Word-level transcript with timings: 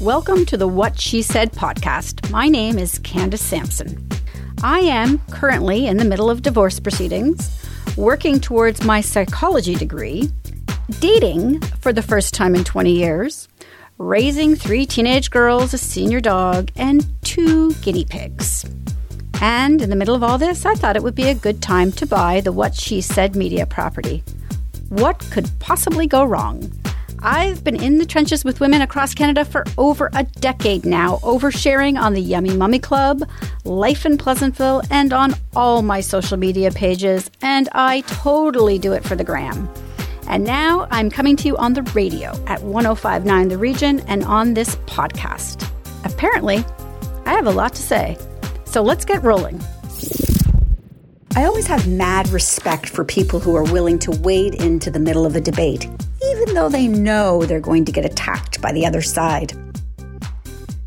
Welcome 0.00 0.44
to 0.46 0.58
the 0.58 0.68
What 0.68 1.00
She 1.00 1.22
Said 1.22 1.52
podcast. 1.52 2.30
My 2.30 2.48
name 2.48 2.78
is 2.78 2.98
Candace 2.98 3.40
Sampson. 3.40 4.06
I 4.62 4.80
am 4.80 5.20
currently 5.30 5.86
in 5.86 5.96
the 5.96 6.04
middle 6.04 6.28
of 6.28 6.42
divorce 6.42 6.78
proceedings, 6.78 7.66
working 7.96 8.38
towards 8.38 8.84
my 8.84 9.00
psychology 9.00 9.74
degree, 9.74 10.30
dating 11.00 11.62
for 11.80 11.94
the 11.94 12.02
first 12.02 12.34
time 12.34 12.54
in 12.54 12.62
20 12.62 12.92
years, 12.92 13.48
raising 13.96 14.54
three 14.54 14.84
teenage 14.84 15.30
girls, 15.30 15.72
a 15.72 15.78
senior 15.78 16.20
dog, 16.20 16.70
and 16.76 17.06
two 17.22 17.72
guinea 17.76 18.04
pigs. 18.04 18.66
And 19.40 19.80
in 19.80 19.88
the 19.88 19.96
middle 19.96 20.14
of 20.14 20.22
all 20.22 20.36
this, 20.36 20.66
I 20.66 20.74
thought 20.74 20.96
it 20.96 21.02
would 21.02 21.14
be 21.14 21.30
a 21.30 21.34
good 21.34 21.62
time 21.62 21.90
to 21.92 22.06
buy 22.06 22.42
the 22.42 22.52
What 22.52 22.74
She 22.74 23.00
Said 23.00 23.34
media 23.34 23.64
property. 23.64 24.22
What 24.90 25.26
could 25.30 25.48
possibly 25.58 26.06
go 26.06 26.22
wrong? 26.22 26.70
I've 27.28 27.64
been 27.64 27.82
in 27.82 27.98
the 27.98 28.06
trenches 28.06 28.44
with 28.44 28.60
women 28.60 28.82
across 28.82 29.12
Canada 29.12 29.44
for 29.44 29.64
over 29.78 30.10
a 30.12 30.22
decade 30.22 30.86
now, 30.86 31.16
oversharing 31.24 32.00
on 32.00 32.12
the 32.12 32.20
Yummy 32.20 32.56
Mummy 32.56 32.78
Club, 32.78 33.28
Life 33.64 34.06
in 34.06 34.16
Pleasantville, 34.16 34.82
and 34.92 35.12
on 35.12 35.34
all 35.56 35.82
my 35.82 36.00
social 36.00 36.36
media 36.36 36.70
pages, 36.70 37.28
and 37.42 37.68
I 37.72 38.02
totally 38.02 38.78
do 38.78 38.92
it 38.92 39.02
for 39.02 39.16
the 39.16 39.24
gram. 39.24 39.68
And 40.28 40.44
now 40.44 40.86
I'm 40.92 41.10
coming 41.10 41.34
to 41.38 41.48
you 41.48 41.56
on 41.56 41.72
the 41.72 41.82
radio 41.96 42.30
at 42.46 42.62
1059 42.62 43.48
The 43.48 43.58
Region 43.58 43.98
and 44.06 44.22
on 44.22 44.54
this 44.54 44.76
podcast. 44.86 45.68
Apparently, 46.04 46.64
I 47.24 47.32
have 47.32 47.48
a 47.48 47.50
lot 47.50 47.74
to 47.74 47.82
say. 47.82 48.16
So 48.66 48.82
let's 48.82 49.04
get 49.04 49.24
rolling. 49.24 49.60
I 51.34 51.44
always 51.44 51.66
have 51.66 51.88
mad 51.88 52.28
respect 52.28 52.88
for 52.88 53.04
people 53.04 53.40
who 53.40 53.56
are 53.56 53.64
willing 53.64 53.98
to 53.98 54.12
wade 54.12 54.54
into 54.54 54.92
the 54.92 55.00
middle 55.00 55.26
of 55.26 55.34
a 55.34 55.40
debate 55.40 55.88
even 56.32 56.54
though 56.54 56.68
they 56.68 56.88
know 56.88 57.44
they're 57.44 57.60
going 57.60 57.84
to 57.84 57.92
get 57.92 58.04
attacked 58.04 58.60
by 58.60 58.72
the 58.72 58.86
other 58.86 59.02
side. 59.02 59.52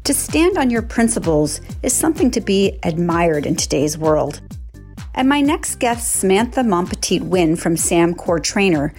To 0.03 0.13
stand 0.13 0.57
on 0.57 0.69
your 0.69 0.81
principles 0.81 1.61
is 1.83 1.93
something 1.93 2.31
to 2.31 2.41
be 2.41 2.79
admired 2.83 3.45
in 3.45 3.55
today's 3.55 3.97
world. 3.97 4.41
And 5.13 5.29
my 5.29 5.41
next 5.41 5.75
guest, 5.75 6.13
Samantha 6.13 6.61
Monpetit 6.61 7.21
Huynh 7.29 7.59
from 7.59 7.77
Sam 7.77 8.15
Core 8.15 8.39
Trainer, 8.39 8.93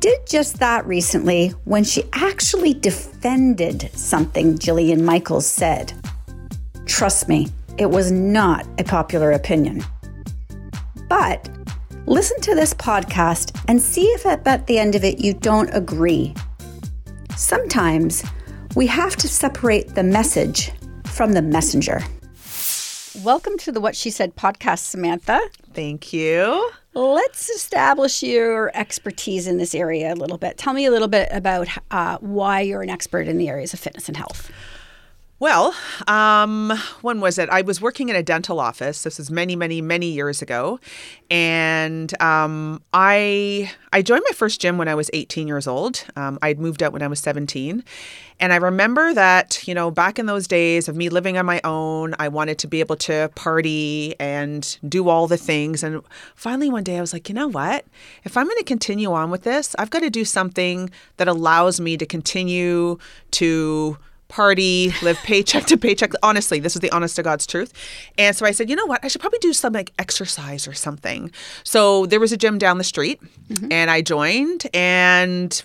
did 0.00 0.26
just 0.26 0.58
that 0.58 0.86
recently 0.86 1.50
when 1.64 1.84
she 1.84 2.04
actually 2.14 2.74
defended 2.74 3.90
something 3.94 4.58
Jillian 4.58 5.02
Michaels 5.02 5.46
said. 5.46 5.92
Trust 6.86 7.28
me, 7.28 7.48
it 7.78 7.90
was 7.90 8.10
not 8.10 8.66
a 8.78 8.84
popular 8.84 9.32
opinion. 9.32 9.84
But 11.08 11.48
Listen 12.10 12.40
to 12.40 12.56
this 12.56 12.74
podcast 12.74 13.56
and 13.68 13.80
see 13.80 14.02
if 14.02 14.26
at 14.26 14.66
the 14.66 14.80
end 14.80 14.96
of 14.96 15.04
it 15.04 15.20
you 15.20 15.32
don't 15.32 15.70
agree. 15.72 16.34
Sometimes 17.36 18.24
we 18.74 18.88
have 18.88 19.14
to 19.14 19.28
separate 19.28 19.94
the 19.94 20.02
message 20.02 20.72
from 21.04 21.34
the 21.34 21.40
messenger. 21.40 22.02
Welcome 23.22 23.56
to 23.58 23.70
the 23.70 23.80
What 23.80 23.94
She 23.94 24.10
Said 24.10 24.34
podcast, 24.34 24.80
Samantha. 24.80 25.40
Thank 25.72 26.12
you. 26.12 26.72
Let's 26.94 27.48
establish 27.48 28.24
your 28.24 28.76
expertise 28.76 29.46
in 29.46 29.58
this 29.58 29.72
area 29.72 30.12
a 30.12 30.16
little 30.16 30.36
bit. 30.36 30.58
Tell 30.58 30.72
me 30.72 30.86
a 30.86 30.90
little 30.90 31.06
bit 31.06 31.28
about 31.30 31.68
uh, 31.92 32.18
why 32.18 32.62
you're 32.62 32.82
an 32.82 32.90
expert 32.90 33.28
in 33.28 33.38
the 33.38 33.48
areas 33.48 33.72
of 33.72 33.78
fitness 33.78 34.08
and 34.08 34.16
health. 34.16 34.50
Well, 35.40 35.74
um, 36.06 36.70
when 37.00 37.22
was 37.22 37.38
it? 37.38 37.48
I 37.48 37.62
was 37.62 37.80
working 37.80 38.10
in 38.10 38.14
a 38.14 38.22
dental 38.22 38.60
office. 38.60 39.04
This 39.04 39.16
was 39.16 39.30
many, 39.30 39.56
many, 39.56 39.80
many 39.80 40.08
years 40.08 40.42
ago, 40.42 40.78
and 41.30 42.12
um, 42.20 42.82
I 42.92 43.72
I 43.90 44.02
joined 44.02 44.22
my 44.28 44.34
first 44.34 44.60
gym 44.60 44.76
when 44.76 44.86
I 44.86 44.94
was 44.94 45.08
18 45.14 45.48
years 45.48 45.66
old. 45.66 46.04
Um, 46.14 46.38
I 46.42 46.48
had 46.48 46.60
moved 46.60 46.82
out 46.82 46.92
when 46.92 47.00
I 47.00 47.06
was 47.06 47.20
17, 47.20 47.82
and 48.38 48.52
I 48.52 48.56
remember 48.56 49.14
that 49.14 49.66
you 49.66 49.74
know 49.74 49.90
back 49.90 50.18
in 50.18 50.26
those 50.26 50.46
days 50.46 50.90
of 50.90 50.94
me 50.94 51.08
living 51.08 51.38
on 51.38 51.46
my 51.46 51.62
own, 51.64 52.14
I 52.18 52.28
wanted 52.28 52.58
to 52.58 52.66
be 52.66 52.80
able 52.80 52.96
to 52.96 53.30
party 53.34 54.16
and 54.20 54.76
do 54.86 55.08
all 55.08 55.26
the 55.26 55.38
things. 55.38 55.82
And 55.82 56.02
finally, 56.34 56.68
one 56.68 56.84
day, 56.84 56.98
I 56.98 57.00
was 57.00 57.14
like, 57.14 57.30
you 57.30 57.34
know 57.34 57.48
what? 57.48 57.86
If 58.24 58.36
I'm 58.36 58.44
going 58.44 58.58
to 58.58 58.64
continue 58.64 59.10
on 59.10 59.30
with 59.30 59.44
this, 59.44 59.74
I've 59.78 59.88
got 59.88 60.00
to 60.00 60.10
do 60.10 60.26
something 60.26 60.90
that 61.16 61.28
allows 61.28 61.80
me 61.80 61.96
to 61.96 62.04
continue 62.04 62.98
to 63.30 63.96
party, 64.30 64.94
live 65.02 65.18
paycheck 65.18 65.66
to 65.66 65.76
paycheck. 65.76 66.12
Honestly, 66.22 66.58
this 66.60 66.74
is 66.74 66.80
the 66.80 66.90
honest 66.90 67.16
to 67.16 67.22
God's 67.22 67.46
truth. 67.46 67.72
And 68.16 68.34
so 68.34 68.46
I 68.46 68.52
said, 68.52 68.70
you 68.70 68.76
know 68.76 68.86
what? 68.86 69.04
I 69.04 69.08
should 69.08 69.20
probably 69.20 69.40
do 69.40 69.52
some 69.52 69.74
like 69.74 69.92
exercise 69.98 70.66
or 70.66 70.72
something. 70.72 71.30
So 71.64 72.06
there 72.06 72.20
was 72.20 72.32
a 72.32 72.36
gym 72.38 72.56
down 72.56 72.78
the 72.78 72.84
street 72.84 73.20
mm-hmm. 73.48 73.70
and 73.70 73.90
I 73.90 74.00
joined 74.00 74.66
and 74.72 75.62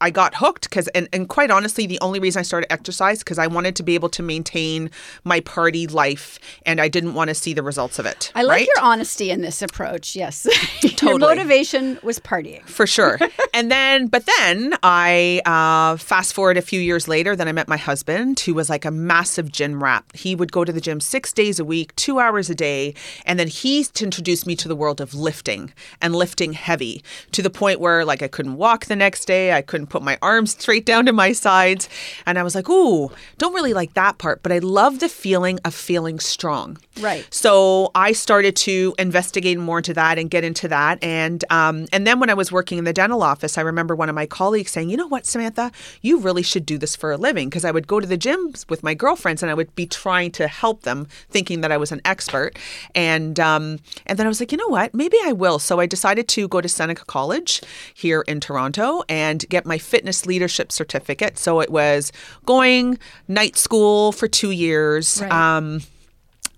I 0.00 0.10
got 0.10 0.34
hooked 0.34 0.68
because, 0.68 0.88
and, 0.88 1.08
and 1.12 1.28
quite 1.28 1.50
honestly, 1.50 1.86
the 1.86 1.98
only 2.00 2.20
reason 2.20 2.40
I 2.40 2.42
started 2.42 2.70
exercise 2.70 3.20
because 3.20 3.38
I 3.38 3.46
wanted 3.46 3.76
to 3.76 3.82
be 3.82 3.94
able 3.94 4.10
to 4.10 4.22
maintain 4.22 4.90
my 5.24 5.40
party 5.40 5.86
life, 5.86 6.38
and 6.66 6.80
I 6.80 6.88
didn't 6.88 7.14
want 7.14 7.28
to 7.28 7.34
see 7.34 7.54
the 7.54 7.62
results 7.62 7.98
of 7.98 8.04
it. 8.04 8.30
I 8.34 8.42
like 8.42 8.58
right? 8.58 8.68
your 8.74 8.84
honesty 8.84 9.30
in 9.30 9.40
this 9.40 9.62
approach. 9.62 10.14
Yes, 10.14 10.42
totally. 10.82 11.12
your 11.12 11.18
motivation 11.18 11.98
was 12.02 12.18
partying 12.18 12.62
for 12.64 12.86
sure. 12.86 13.18
and 13.54 13.70
then, 13.70 14.08
but 14.08 14.28
then 14.38 14.74
I 14.82 15.40
uh, 15.46 15.96
fast 15.96 16.34
forward 16.34 16.58
a 16.58 16.62
few 16.62 16.80
years 16.80 17.08
later. 17.08 17.34
Then 17.34 17.48
I 17.48 17.52
met 17.52 17.66
my 17.66 17.78
husband, 17.78 18.38
who 18.40 18.52
was 18.52 18.68
like 18.68 18.84
a 18.84 18.90
massive 18.90 19.50
gym 19.50 19.82
rat. 19.82 20.04
He 20.12 20.34
would 20.34 20.52
go 20.52 20.64
to 20.64 20.72
the 20.72 20.80
gym 20.80 21.00
six 21.00 21.32
days 21.32 21.58
a 21.58 21.64
week, 21.64 21.96
two 21.96 22.18
hours 22.18 22.50
a 22.50 22.54
day, 22.54 22.94
and 23.24 23.40
then 23.40 23.48
he 23.48 23.86
introduced 24.00 24.46
me 24.46 24.56
to 24.56 24.68
the 24.68 24.76
world 24.76 25.00
of 25.00 25.14
lifting 25.14 25.72
and 26.02 26.14
lifting 26.14 26.52
heavy 26.52 27.02
to 27.32 27.40
the 27.40 27.50
point 27.50 27.80
where 27.80 28.04
like 28.04 28.22
I 28.22 28.28
couldn't 28.28 28.56
walk 28.56 28.86
the 28.86 28.96
next 28.96 29.24
day. 29.24 29.52
I 29.52 29.62
couldn't 29.62 29.85
put 29.88 30.02
my 30.02 30.18
arms 30.22 30.52
straight 30.52 30.86
down 30.86 31.06
to 31.06 31.12
my 31.12 31.32
sides. 31.32 31.88
And 32.26 32.38
I 32.38 32.42
was 32.42 32.54
like, 32.54 32.68
ooh, 32.68 33.10
don't 33.38 33.54
really 33.54 33.74
like 33.74 33.94
that 33.94 34.18
part, 34.18 34.42
but 34.42 34.52
I 34.52 34.58
love 34.58 34.98
the 34.98 35.08
feeling 35.08 35.58
of 35.64 35.74
feeling 35.74 36.18
strong. 36.20 36.78
Right. 37.00 37.26
So 37.30 37.90
I 37.94 38.12
started 38.12 38.56
to 38.56 38.94
investigate 38.98 39.58
more 39.58 39.78
into 39.78 39.94
that 39.94 40.18
and 40.18 40.30
get 40.30 40.44
into 40.44 40.68
that. 40.68 41.02
And 41.02 41.44
um, 41.50 41.86
and 41.92 42.06
then 42.06 42.20
when 42.20 42.30
I 42.30 42.34
was 42.34 42.50
working 42.50 42.78
in 42.78 42.84
the 42.84 42.92
dental 42.92 43.22
office, 43.22 43.58
I 43.58 43.62
remember 43.62 43.94
one 43.94 44.08
of 44.08 44.14
my 44.14 44.26
colleagues 44.26 44.70
saying, 44.70 44.90
you 44.90 44.96
know 44.96 45.08
what, 45.08 45.26
Samantha, 45.26 45.70
you 46.02 46.18
really 46.18 46.42
should 46.42 46.66
do 46.66 46.78
this 46.78 46.96
for 46.96 47.12
a 47.12 47.16
living. 47.16 47.48
Because 47.48 47.64
I 47.64 47.70
would 47.70 47.86
go 47.86 48.00
to 48.00 48.06
the 48.06 48.18
gyms 48.18 48.68
with 48.68 48.82
my 48.82 48.94
girlfriends 48.94 49.42
and 49.42 49.50
I 49.50 49.54
would 49.54 49.74
be 49.74 49.86
trying 49.86 50.32
to 50.32 50.48
help 50.48 50.82
them, 50.82 51.06
thinking 51.30 51.60
that 51.60 51.72
I 51.72 51.76
was 51.76 51.92
an 51.92 52.00
expert. 52.04 52.58
And 52.94 53.38
um, 53.38 53.78
and 54.06 54.18
then 54.18 54.26
I 54.26 54.28
was 54.28 54.40
like, 54.40 54.52
you 54.52 54.58
know 54.58 54.68
what, 54.68 54.94
maybe 54.94 55.18
I 55.24 55.32
will. 55.32 55.58
So 55.58 55.80
I 55.80 55.86
decided 55.86 56.28
to 56.28 56.48
go 56.48 56.60
to 56.60 56.68
Seneca 56.68 57.04
College 57.04 57.60
here 57.94 58.22
in 58.22 58.40
Toronto 58.40 59.02
and 59.08 59.46
get 59.48 59.66
my 59.66 59.75
my 59.76 59.78
fitness 59.78 60.24
leadership 60.24 60.72
certificate. 60.72 61.38
So 61.38 61.60
it 61.60 61.70
was 61.70 62.10
going 62.46 62.98
night 63.28 63.56
school 63.56 64.10
for 64.10 64.26
two 64.26 64.50
years. 64.50 65.20
Right. 65.20 65.30
Um, 65.30 65.82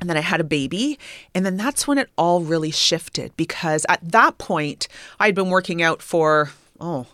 and 0.01 0.09
then 0.09 0.17
I 0.17 0.21
had 0.21 0.41
a 0.41 0.45
baby. 0.45 1.01
And 1.34 1.45
then 1.45 1.56
that's 1.56 1.89
when 1.89 1.99
it 1.99 2.09
all 2.17 2.43
really 2.43 2.71
shifted 2.71 3.37
because 3.37 3.84
at 3.89 3.99
that 4.03 4.39
point, 4.39 4.87
I'd 5.19 5.34
been 5.34 5.51
working 5.51 5.83
out 5.83 6.01
for, 6.01 6.53
oh, 6.79 7.06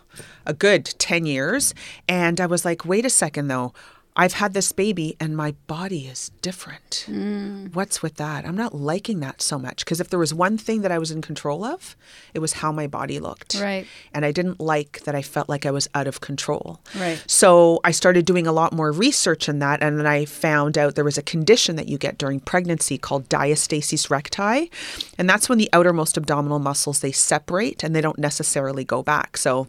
a 0.44 0.52
good 0.52 0.84
10 0.84 1.24
years. 1.24 1.74
And 2.06 2.38
I 2.38 2.44
was 2.44 2.66
like, 2.66 2.84
wait 2.84 3.06
a 3.06 3.10
second 3.10 3.48
though. 3.48 3.72
I've 4.16 4.34
had 4.34 4.54
this 4.54 4.70
baby 4.70 5.16
and 5.18 5.36
my 5.36 5.52
body 5.66 6.06
is 6.06 6.30
different. 6.40 7.04
Mm. 7.08 7.74
What's 7.74 8.00
with 8.00 8.14
that? 8.16 8.46
I'm 8.46 8.56
not 8.56 8.72
liking 8.72 9.18
that 9.20 9.42
so 9.42 9.58
much 9.58 9.84
because 9.84 10.00
if 10.00 10.08
there 10.08 10.20
was 10.20 10.32
one 10.32 10.56
thing 10.56 10.82
that 10.82 10.92
I 10.92 10.98
was 10.98 11.10
in 11.10 11.20
control 11.20 11.64
of, 11.64 11.96
it 12.32 12.38
was 12.38 12.54
how 12.54 12.70
my 12.70 12.86
body 12.86 13.18
looked. 13.18 13.54
Right. 13.60 13.86
And 14.12 14.24
I 14.24 14.30
didn't 14.30 14.60
like 14.60 15.00
that 15.00 15.16
I 15.16 15.22
felt 15.22 15.48
like 15.48 15.66
I 15.66 15.72
was 15.72 15.88
out 15.94 16.06
of 16.06 16.20
control. 16.20 16.80
Right. 16.96 17.22
So 17.26 17.80
I 17.82 17.90
started 17.90 18.24
doing 18.24 18.46
a 18.46 18.52
lot 18.52 18.72
more 18.72 18.92
research 18.92 19.48
in 19.48 19.58
that 19.58 19.82
and 19.82 19.98
then 19.98 20.06
I 20.06 20.26
found 20.26 20.78
out 20.78 20.94
there 20.94 21.04
was 21.04 21.18
a 21.18 21.22
condition 21.22 21.74
that 21.74 21.88
you 21.88 21.98
get 21.98 22.16
during 22.16 22.38
pregnancy 22.38 22.98
called 22.98 23.28
diastasis 23.28 24.10
recti. 24.10 24.70
And 25.18 25.28
that's 25.28 25.48
when 25.48 25.58
the 25.58 25.70
outermost 25.72 26.16
abdominal 26.16 26.60
muscles 26.60 27.00
they 27.00 27.12
separate 27.12 27.82
and 27.82 27.96
they 27.96 28.00
don't 28.00 28.18
necessarily 28.18 28.84
go 28.84 29.02
back. 29.02 29.36
So 29.36 29.66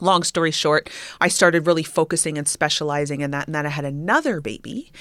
long 0.00 0.22
story 0.22 0.50
short, 0.50 0.90
I 1.20 1.28
started 1.28 1.66
really 1.66 1.82
focusing 1.82 2.38
and 2.38 2.48
specializing 2.48 3.20
in 3.20 3.30
that. 3.30 3.46
And 3.46 3.54
then 3.54 3.66
I 3.66 3.70
had 3.70 3.84
another 3.84 4.40
baby. 4.40 4.92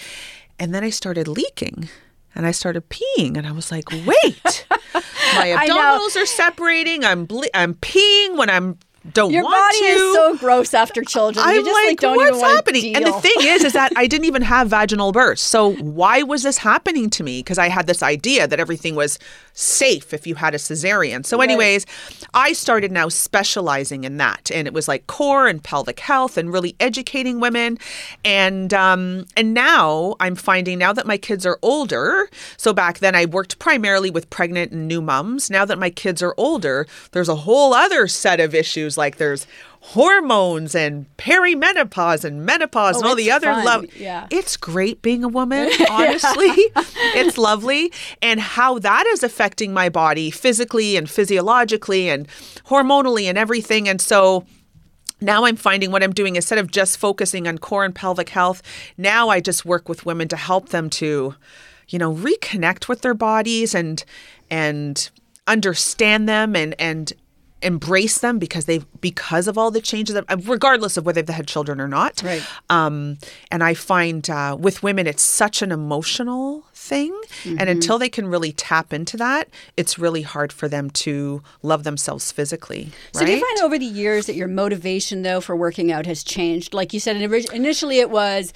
And 0.57 0.74
then 0.74 0.84
I 0.84 0.90
started 0.90 1.28
leaking 1.28 1.90
and 2.36 2.46
I 2.46 2.51
started 2.51 2.90
peeing. 2.90 3.38
And 3.38 3.48
I 3.48 3.51
was 3.51 3.72
like, 3.72 3.90
wait, 3.92 4.66
my 5.36 5.56
abdominals 5.57 6.22
are 6.22 6.25
separating. 6.25 7.06
I'm, 7.06 7.25
ble- 7.25 7.46
I'm 7.54 7.75
peeing 7.75 8.38
when 8.38 8.50
I'm 8.50 8.78
don't 9.14 9.32
Your 9.32 9.44
want 9.44 9.56
body 9.56 9.80
to. 9.80 9.86
is 9.86 10.14
so 10.14 10.38
gross 10.38 10.74
after 10.74 11.04
children. 11.04 11.46
I'm 11.46 11.56
you 11.56 11.66
just 11.66 11.74
like, 11.74 11.88
like 11.88 12.00
don't 12.00 12.18
what's 12.18 12.38
even 12.38 12.50
happening? 12.50 12.96
And 12.96 13.06
the 13.06 13.14
thing 13.14 13.36
is, 13.40 13.64
is 13.64 13.74
that 13.74 13.92
I 13.98 14.08
didn't 14.08 14.26
even 14.26 14.42
have 14.42 14.70
vaginal 14.70 15.12
birth. 15.12 15.40
So 15.40 15.74
why 15.74 16.24
was 16.24 16.44
this 16.44 16.58
happening 16.58 17.10
to 17.12 17.24
me? 17.24 17.40
Because 17.40 17.58
I 17.58 17.70
had 17.70 17.88
this 17.88 18.04
idea 18.04 18.48
that 18.48 18.60
everything 18.60 18.96
was 18.96 19.20
safe 19.54 20.14
if 20.14 20.26
you 20.26 20.36
had 20.36 20.56
a 20.56 20.58
cesarean. 20.58 21.26
So, 21.26 21.42
anyways, 21.42 21.86
right. 21.88 22.28
I 22.34 22.54
started 22.54 22.92
now 22.92 23.10
specializing 23.10 24.04
in 24.04 24.18
that, 24.18 24.52
and 24.54 24.68
it 24.68 24.74
was 24.74 24.88
like 24.88 25.08
core 25.08 25.48
and 25.48 25.64
pelvic 25.64 26.00
health, 26.00 26.38
and 26.38 26.52
really 26.52 26.76
educating 26.80 27.40
women. 27.40 27.78
And 28.24 28.74
um, 28.74 29.26
and 29.36 29.54
now 29.54 30.16
I'm 30.20 30.36
finding 30.36 30.80
now 30.80 30.94
that 30.94 31.08
my 31.08 31.18
kids 31.18 31.46
are 31.46 31.60
older. 31.62 32.30
So 32.58 32.74
back 32.74 33.00
then 33.00 33.16
I 33.16 33.26
worked 33.26 33.60
primarily 33.60 34.10
with 34.10 34.30
pregnant 34.30 34.72
and 34.72 34.88
new 34.88 35.02
moms. 35.02 35.50
Now 35.50 35.66
that 35.66 35.80
my 35.80 35.90
kids 35.90 36.22
are 36.22 36.34
older, 36.38 36.88
there's 37.12 37.30
a 37.30 37.36
whole 37.36 37.74
other 37.74 38.08
set 38.08 38.40
of 38.40 38.56
issues 38.56 38.98
like 39.00 39.18
there's 39.18 39.48
hormones 39.81 40.75
and 40.75 41.06
perimenopause 41.18 42.24
and 42.24 42.46
menopause 42.46 42.98
and 42.98 43.06
oh, 43.06 43.10
all 43.10 43.13
Oh, 43.13 43.18
the 43.18 43.31
other 43.31 43.48
fun. 43.51 43.66
love. 43.66 43.96
Yeah. 43.96 44.28
It's 44.30 44.56
great 44.57 45.01
being 45.01 45.24
a 45.24 45.28
woman, 45.28 45.69
honestly. 45.90 46.54
it's 47.16 47.38
lovely. 47.38 47.92
And 48.22 48.40
how 48.40 48.78
that 48.80 49.07
is 49.07 49.24
affecting 49.24 49.74
my 49.74 49.90
body 49.90 50.30
physically 50.30 50.96
and 50.98 51.10
physiologically 51.10 52.10
and 52.10 52.28
hormonally 52.68 53.24
and 53.24 53.38
everything. 53.38 53.90
And 53.90 54.00
so 54.00 54.46
now 55.22 55.46
I'm 55.46 55.56
finding 55.56 55.92
what 55.92 56.04
I'm 56.04 56.13
doing 56.13 56.36
instead 56.36 56.60
of 56.60 56.69
just 56.72 56.98
focusing 56.98 57.48
on 57.48 57.57
core 57.57 57.84
and 57.86 57.96
pelvic 57.96 58.30
health, 58.30 58.62
now 58.98 59.30
I 59.30 59.40
just 59.40 59.66
work 59.66 59.90
with 59.90 60.06
women 60.06 60.28
to 60.28 60.38
help 60.38 60.69
them 60.69 60.90
to, 60.92 61.36
you 61.88 62.00
know, 62.00 62.13
reconnect 62.13 62.88
with 62.88 63.01
their 63.01 63.13
bodies 63.16 63.74
and 63.74 64.04
and 64.51 65.10
understand 65.48 66.30
them 66.30 66.56
and 66.56 66.75
and 66.80 67.12
embrace 67.62 68.20
them 68.20 68.40
because 68.40 68.66
they 68.66 68.80
because 69.02 69.48
of 69.48 69.58
all 69.58 69.70
the 69.72 69.82
changes 69.82 70.18
regardless 70.46 70.96
of 70.98 71.06
whether 71.06 71.22
they've 71.22 71.36
had 71.36 71.48
children 71.48 71.82
or 71.82 71.88
not 71.88 72.22
Right. 72.24 72.44
um, 72.70 73.18
and 73.52 73.64
i 73.64 73.74
find 73.74 74.30
uh, 74.30 74.56
with 74.60 74.82
women 74.84 75.08
it's 75.08 75.24
such 75.24 75.62
an 75.62 75.72
emotional 75.72 76.64
thing 76.74 77.14
and 77.46 77.68
until 77.70 77.98
they 78.00 78.08
can 78.10 78.28
really 78.28 78.52
tap 78.54 78.94
into 78.94 79.18
that 79.18 79.50
it's 79.76 80.00
really 80.00 80.22
hard 80.22 80.54
for 80.54 80.68
them 80.70 80.90
to 80.92 81.42
love 81.62 81.84
themselves 81.84 82.32
physically 82.32 82.92
So 83.14 83.26
do 83.26 83.32
you 83.34 83.40
find 83.46 83.60
over 83.66 83.78
the 83.78 83.86
years 83.86 84.26
that 84.28 84.36
your 84.36 84.48
motivation 84.48 85.22
though 85.24 85.42
for 85.42 85.56
working 85.56 85.92
out 85.92 86.06
has 86.06 86.24
changed? 86.24 86.74
Like 86.74 86.94
you 86.94 87.00
said, 87.00 87.16
initially 87.18 88.00
it 88.00 88.10
was 88.10 88.54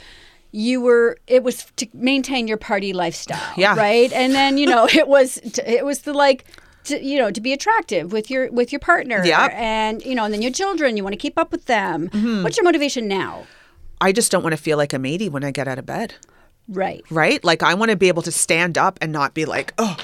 you 0.52 0.80
were 0.82 1.18
it 1.28 1.44
was 1.44 1.66
to 1.78 1.88
maintain 1.94 2.48
your 2.48 2.58
party 2.58 2.94
lifestyle, 2.94 3.54
Yeah. 3.58 3.76
right? 3.76 4.12
And 4.14 4.34
then 4.34 4.58
you 4.58 4.68
know 4.68 4.88
it 4.88 5.08
was 5.08 5.38
it 5.66 5.84
was 5.86 6.00
the 6.04 6.14
like. 6.14 6.46
To, 6.86 7.02
you 7.04 7.18
know, 7.18 7.32
to 7.32 7.40
be 7.42 7.54
attractive 7.54 8.12
with 8.12 8.30
your 8.30 8.52
with 8.52 8.72
your 8.74 8.80
partner, 8.80 9.24
Yep. 9.24 9.52
and 9.54 10.04
you 10.06 10.16
know, 10.16 10.26
and 10.26 10.34
then 10.34 10.42
your 10.42 10.52
children, 10.52 10.98
you 10.98 11.04
want 11.04 11.14
to 11.14 11.18
keep 11.18 11.38
up 11.38 11.52
with 11.52 11.66
them. 11.66 12.10
Mm-hmm. 12.10 12.44
What's 12.44 12.58
your 12.58 12.66
motivation 12.66 13.08
now? 13.08 13.46
I 14.02 14.12
just 14.12 14.32
don't 14.32 14.44
want 14.44 14.52
to 14.54 14.62
feel 14.62 14.78
like 14.78 14.92
I'm 14.92 15.06
80 15.06 15.30
when 15.30 15.44
I 15.46 15.52
get 15.52 15.66
out 15.68 15.80
of 15.80 15.86
bed. 15.86 16.16
Right. 16.70 17.04
right? 17.10 17.44
Like 17.44 17.62
I 17.62 17.74
want 17.74 17.92
to 17.92 17.98
be 17.98 18.08
able 18.08 18.22
to 18.22 18.32
stand 18.32 18.78
up 18.78 18.98
and 19.02 19.12
not 19.12 19.34
be 19.34 19.46
like, 19.46 19.74
oh, 19.78 19.98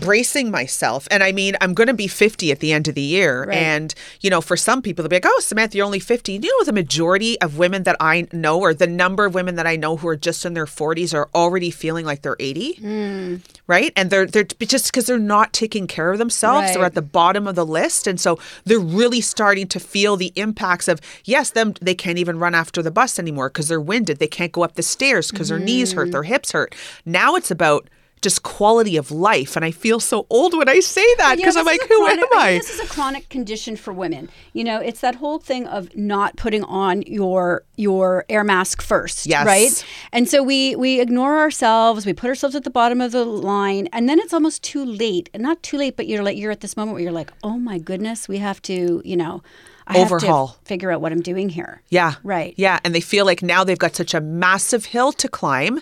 bracing 0.00 0.50
myself. 0.50 1.06
And 1.10 1.22
I 1.22 1.32
mean, 1.32 1.56
I'm 1.60 1.74
going 1.74 1.86
to 1.88 1.94
be 1.94 2.08
50 2.08 2.50
at 2.50 2.60
the 2.60 2.72
end 2.72 2.88
of 2.88 2.94
the 2.94 3.02
year. 3.02 3.44
Right. 3.44 3.56
And, 3.56 3.94
you 4.20 4.30
know, 4.30 4.40
for 4.40 4.56
some 4.56 4.80
people, 4.80 5.02
they'll 5.02 5.10
be 5.10 5.16
like, 5.16 5.26
oh, 5.26 5.40
Samantha, 5.40 5.76
you're 5.76 5.86
only 5.86 5.98
50. 5.98 6.32
You 6.32 6.40
know, 6.40 6.64
the 6.64 6.72
majority 6.72 7.40
of 7.40 7.58
women 7.58 7.82
that 7.82 7.96
I 8.00 8.26
know, 8.32 8.58
or 8.58 8.72
the 8.72 8.86
number 8.86 9.26
of 9.26 9.34
women 9.34 9.56
that 9.56 9.66
I 9.66 9.76
know 9.76 9.96
who 9.96 10.08
are 10.08 10.16
just 10.16 10.46
in 10.46 10.54
their 10.54 10.66
40s, 10.66 11.14
are 11.14 11.28
already 11.34 11.70
feeling 11.70 12.06
like 12.06 12.22
they're 12.22 12.36
80, 12.38 12.72
hmm. 12.74 13.36
right? 13.66 13.92
And 13.94 14.10
they're 14.10 14.26
they're 14.26 14.44
just 14.44 14.86
because 14.86 15.06
they're 15.06 15.18
not 15.18 15.52
taking 15.52 15.86
care 15.86 16.10
of 16.10 16.18
themselves. 16.18 16.72
They're 16.72 16.84
at 16.84 16.94
the 16.94 17.02
bottom 17.02 17.46
of 17.46 17.54
the 17.54 17.66
list, 17.66 18.06
and 18.06 18.20
so 18.20 18.38
they're 18.64 18.78
really 18.78 19.20
starting 19.20 19.66
to 19.68 19.80
feel 19.80 20.16
the 20.16 20.32
impacts 20.36 20.88
of 20.88 21.00
yes, 21.24 21.50
them 21.50 21.74
they 21.80 21.94
can't 21.94 22.18
even 22.18 22.38
run 22.38 22.54
after 22.54 22.82
the 22.82 22.90
bus 22.90 23.18
anymore 23.18 23.48
because 23.48 23.68
they're 23.68 23.80
winded. 23.80 24.18
They 24.18 24.26
can't 24.26 24.52
go 24.52 24.62
up 24.62 24.74
the 24.74 24.82
stairs 24.82 25.30
because 25.30 25.48
their 25.48 25.58
knees 25.58 25.94
hurt, 25.98 26.12
their 26.12 26.22
mm-hmm. 26.22 26.32
hips 26.32 26.52
hurt. 26.52 26.74
Now 27.04 27.34
it's 27.34 27.50
about 27.50 27.88
just 28.20 28.42
quality 28.42 28.96
of 28.96 29.10
life, 29.10 29.56
and 29.56 29.64
I 29.64 29.70
feel 29.70 30.00
so 30.00 30.26
old 30.30 30.56
when 30.56 30.68
I 30.68 30.80
say 30.80 31.04
that 31.18 31.30
Yeah, 31.30 31.36
because 31.36 31.56
I'm 31.56 31.64
like, 31.64 31.80
who 31.82 31.98
chronic- 31.98 32.24
am 32.24 32.38
I 32.38 32.48
I? 32.48 32.58
This 32.58 32.70
is 32.70 32.80
a 32.80 32.86
chronic 32.86 33.28
condition 33.28 33.76
for 33.76 33.92
women. 33.92 34.28
You 34.52 34.64
know, 34.64 34.80
it's 34.80 35.00
that 35.00 35.16
whole 35.16 35.38
thing 35.38 35.66
of 35.66 35.94
not 35.96 36.36
putting 36.36 36.64
on 36.64 37.02
your 37.02 37.62
your 37.76 38.24
air 38.28 38.44
mask 38.44 38.82
first, 38.82 39.26
Yes. 39.26 39.46
right? 39.46 39.84
And 40.12 40.28
so 40.28 40.42
we 40.42 40.74
we 40.76 41.00
ignore 41.00 41.38
ourselves. 41.38 42.06
We 42.06 42.12
put 42.12 42.28
ourselves 42.28 42.56
at 42.56 42.64
the 42.64 42.70
bottom 42.70 43.00
of 43.00 43.12
the 43.12 43.24
line, 43.24 43.88
and 43.92 44.08
then 44.08 44.18
it's 44.18 44.32
almost 44.32 44.62
too 44.62 44.84
late. 44.84 45.30
And 45.32 45.42
not 45.42 45.62
too 45.62 45.78
late, 45.78 45.96
but 45.96 46.06
you're 46.06 46.22
like 46.22 46.36
you're 46.36 46.52
at 46.52 46.60
this 46.60 46.76
moment 46.76 46.94
where 46.94 47.02
you're 47.02 47.12
like, 47.12 47.32
oh 47.42 47.58
my 47.58 47.78
goodness, 47.78 48.28
we 48.28 48.38
have 48.38 48.60
to, 48.62 49.02
you 49.04 49.16
know, 49.16 49.42
I 49.90 49.98
Overhaul. 49.98 50.58
figure 50.64 50.90
out 50.92 51.00
what 51.00 51.12
I'm 51.12 51.22
doing 51.22 51.48
here. 51.48 51.80
Yeah. 51.88 52.14
Right. 52.22 52.52
Yeah. 52.58 52.78
And 52.84 52.94
they 52.94 53.00
feel 53.00 53.24
like 53.24 53.42
now 53.42 53.64
they've 53.64 53.78
got 53.78 53.96
such 53.96 54.12
a 54.14 54.20
massive 54.20 54.84
hill 54.84 55.12
to 55.12 55.28
climb. 55.28 55.80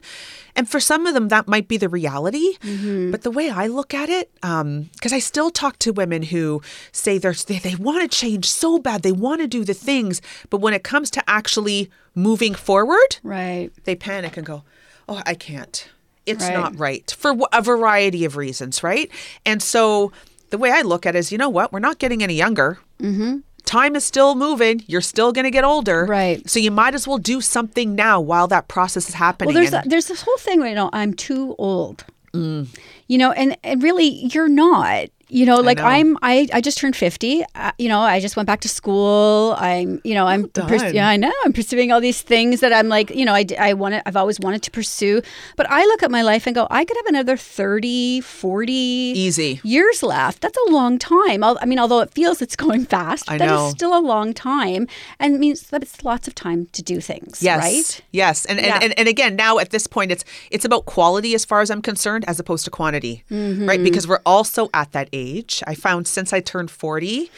And 0.54 0.68
for 0.68 0.78
some 0.80 1.06
of 1.06 1.12
them, 1.14 1.28
that 1.28 1.48
might 1.48 1.66
be 1.68 1.76
the 1.76 1.88
reality. 1.88 2.56
Mm-hmm. 2.60 3.10
But 3.10 3.22
the 3.22 3.30
way 3.32 3.50
I 3.50 3.66
look 3.66 3.92
at 3.92 4.08
it, 4.08 4.32
because 4.40 5.12
I 5.12 5.18
still 5.18 5.50
talk 5.50 5.78
to 5.80 5.92
women 5.92 6.22
who 6.22 6.62
say 6.92 7.18
they're, 7.18 7.34
they, 7.34 7.58
they 7.58 7.74
want 7.74 8.08
to 8.10 8.16
change 8.16 8.48
so 8.48 8.78
bad, 8.78 9.02
they 9.02 9.12
want 9.12 9.40
to 9.42 9.46
do 9.48 9.64
the 9.64 9.74
things. 9.74 10.22
But 10.48 10.58
when 10.62 10.72
it 10.72 10.84
comes 10.84 11.10
to 11.10 11.22
actually 11.28 11.90
moving 12.14 12.54
forward, 12.54 13.18
Right. 13.22 13.70
they 13.84 13.96
panic 13.96 14.36
and 14.38 14.46
go, 14.46 14.62
oh, 15.08 15.20
I 15.26 15.34
can't. 15.34 15.88
It's 16.24 16.44
Right. 16.44 16.54
not 16.54 16.78
right 16.78 17.10
for 17.18 17.36
a 17.52 17.60
variety 17.60 18.24
of 18.24 18.36
reasons, 18.36 18.82
right? 18.82 19.10
And 19.44 19.62
so 19.62 20.10
the 20.50 20.58
way 20.58 20.70
I 20.70 20.82
look 20.82 21.06
at 21.06 21.14
it 21.16 21.18
is, 21.18 21.30
you 21.32 21.38
know 21.38 21.48
what? 21.50 21.72
We're 21.72 21.80
not 21.80 21.98
getting 21.98 22.22
any 22.22 22.34
younger. 22.34 22.78
Mm-hmm. 23.00 23.38
Time 23.66 23.96
is 23.96 24.04
still 24.04 24.34
moving. 24.36 24.82
You're 24.86 25.00
still 25.02 25.32
going 25.32 25.44
to 25.44 25.50
get 25.50 25.64
older. 25.64 26.06
Right. 26.06 26.48
So 26.48 26.58
you 26.58 26.70
might 26.70 26.94
as 26.94 27.06
well 27.06 27.18
do 27.18 27.40
something 27.40 27.94
now 27.94 28.20
while 28.20 28.46
that 28.48 28.68
process 28.68 29.08
is 29.08 29.14
happening. 29.14 29.52
Well, 29.54 29.62
there's 29.62 29.74
And- 29.74 29.90
there's 29.90 30.06
this 30.06 30.22
whole 30.22 30.38
thing 30.38 30.60
right 30.60 30.70
you 30.70 30.74
know 30.74 30.88
I'm 30.92 31.12
too 31.12 31.54
old. 31.58 32.04
Mm. 32.32 32.68
You 33.08 33.18
know, 33.18 33.32
and, 33.32 33.56
and 33.62 33.82
really 33.82 34.06
you're 34.32 34.48
not. 34.48 35.08
You 35.28 35.44
know, 35.44 35.56
like 35.56 35.78
know. 35.78 35.84
I'm 35.84 36.16
I 36.22 36.48
I 36.52 36.60
just 36.60 36.78
turned 36.78 36.94
50. 36.94 37.44
Uh, 37.54 37.72
you 37.78 37.88
know, 37.88 38.00
I 38.00 38.20
just 38.20 38.36
went 38.36 38.46
back 38.46 38.60
to 38.60 38.68
school. 38.68 39.56
I'm, 39.58 40.00
you 40.04 40.14
know, 40.14 40.26
I'm 40.26 40.48
pers- 40.48 40.92
yeah, 40.94 41.08
I 41.08 41.16
know. 41.16 41.32
I'm 41.44 41.52
pursuing 41.52 41.90
all 41.90 42.00
these 42.00 42.22
things 42.22 42.60
that 42.60 42.72
I'm 42.72 42.88
like, 42.88 43.10
you 43.10 43.24
know, 43.24 43.34
i 43.34 43.44
i 43.58 43.72
want 43.74 43.94
to 43.94 44.06
I've 44.06 44.16
always 44.16 44.38
wanted 44.38 44.62
to 44.62 44.70
pursue. 44.70 45.22
But 45.56 45.66
I 45.68 45.82
look 45.86 46.02
at 46.04 46.10
my 46.12 46.22
life 46.22 46.46
and 46.46 46.54
go, 46.54 46.68
I 46.70 46.84
could 46.84 46.96
have 46.96 47.06
another 47.06 47.36
30, 47.36 48.20
40 48.20 48.72
Easy. 48.72 49.60
years 49.64 50.02
left. 50.02 50.42
That's 50.42 50.58
a 50.68 50.70
long 50.70 50.98
time. 50.98 51.42
Al- 51.42 51.58
I 51.60 51.66
mean, 51.66 51.78
although 51.80 52.00
it 52.00 52.12
feels 52.12 52.40
it's 52.40 52.56
going 52.56 52.84
fast, 52.86 53.28
I 53.30 53.38
that 53.38 53.44
is 53.46 53.50
know. 53.50 53.70
still 53.70 53.98
a 53.98 54.00
long 54.00 54.32
time 54.32 54.86
and 55.18 55.34
it 55.34 55.38
means 55.40 55.62
that 55.70 55.82
it's 55.82 56.04
lots 56.04 56.28
of 56.28 56.34
time 56.34 56.66
to 56.72 56.82
do 56.82 57.00
things, 57.00 57.42
Yes. 57.42 57.62
right? 57.62 58.00
Yes. 58.12 58.44
And, 58.44 58.58
and, 58.58 58.66
Yeah. 58.66 58.78
and 58.82 58.94
and 58.98 59.08
again, 59.08 59.34
now 59.36 59.58
at 59.58 59.70
this 59.70 59.86
point, 59.88 60.12
it's 60.12 60.24
it's 60.50 60.64
about 60.64 60.86
quality 60.86 61.34
as 61.34 61.44
far 61.44 61.60
as 61.62 61.70
I'm 61.70 61.82
concerned, 61.82 62.24
as 62.28 62.38
opposed 62.38 62.64
to 62.66 62.70
quantity, 62.70 63.24
Mm-hmm. 63.30 63.66
right? 63.68 63.82
Because 63.82 64.06
we're 64.06 64.22
also 64.24 64.68
at 64.72 64.92
that 64.92 65.08
age. 65.16 65.62
I 65.66 65.74
found 65.74 66.06
since 66.06 66.32
I 66.32 66.40
turned 66.40 66.70
40, 66.70 67.30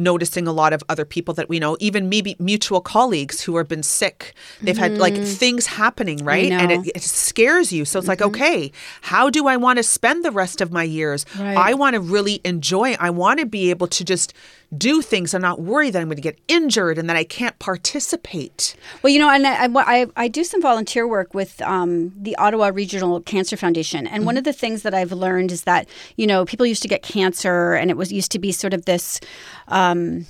noticing 0.00 0.46
a 0.46 0.52
lot 0.52 0.72
of 0.72 0.80
other 0.88 1.04
people 1.04 1.34
that 1.34 1.48
we 1.48 1.58
know, 1.58 1.76
even 1.80 2.08
maybe 2.08 2.36
mutual 2.38 2.80
colleagues 2.80 3.40
who 3.42 3.56
have 3.56 3.66
been 3.66 3.82
sick. 3.82 4.32
They've 4.62 4.78
had 4.78 4.96
like 4.96 5.16
things 5.16 5.66
happening, 5.66 6.24
right? 6.24 6.52
And 6.52 6.70
Mm-hmm. 6.70 6.88
it, 6.90 6.96
it 6.98 7.02
scares 7.02 7.72
you. 7.72 7.84
So 7.84 7.98
it's 7.98 8.06
like, 8.06 8.22
okay, 8.22 8.70
how 9.00 9.28
do 9.28 9.48
I 9.48 9.56
want 9.56 9.78
to 9.78 9.82
spend 9.82 10.24
the 10.24 10.30
rest 10.30 10.60
of 10.60 10.70
my 10.70 10.84
years? 10.84 11.26
Right. 11.36 11.56
I 11.56 11.74
want 11.74 11.94
to 11.94 12.00
really 12.00 12.40
enjoy. 12.44 12.94
I 13.00 13.10
want 13.10 13.40
to 13.40 13.46
be 13.46 13.70
able 13.70 13.88
to 13.88 14.04
just 14.04 14.32
do 14.76 15.00
things 15.00 15.32
and 15.32 15.40
not 15.40 15.60
worry 15.60 15.90
that 15.90 16.00
I'm 16.00 16.08
going 16.08 16.16
to 16.16 16.22
get 16.22 16.38
injured 16.46 16.98
and 16.98 17.08
that 17.08 17.16
I 17.16 17.24
can't 17.24 17.58
participate. 17.58 18.76
Well, 19.02 19.12
you 19.12 19.18
know, 19.18 19.30
and 19.30 19.46
I, 19.46 19.66
I, 19.66 20.06
I 20.16 20.28
do 20.28 20.44
some 20.44 20.60
volunteer 20.60 21.08
work 21.08 21.32
with 21.32 21.62
um, 21.62 22.12
the 22.16 22.36
Ottawa 22.36 22.68
Regional 22.68 23.20
Cancer 23.22 23.56
Foundation, 23.56 24.06
and 24.06 24.26
one 24.26 24.36
of 24.36 24.44
the 24.44 24.52
things 24.52 24.82
that 24.82 24.92
I've 24.92 25.12
learned 25.12 25.52
is 25.52 25.64
that 25.64 25.88
you 26.16 26.26
know 26.26 26.44
people 26.44 26.66
used 26.66 26.82
to 26.82 26.88
get 26.88 27.02
cancer, 27.02 27.72
and 27.74 27.90
it 27.90 27.96
was 27.96 28.12
used 28.12 28.30
to 28.32 28.38
be 28.38 28.52
sort 28.52 28.74
of 28.74 28.84
this, 28.84 29.20
um, 29.68 30.26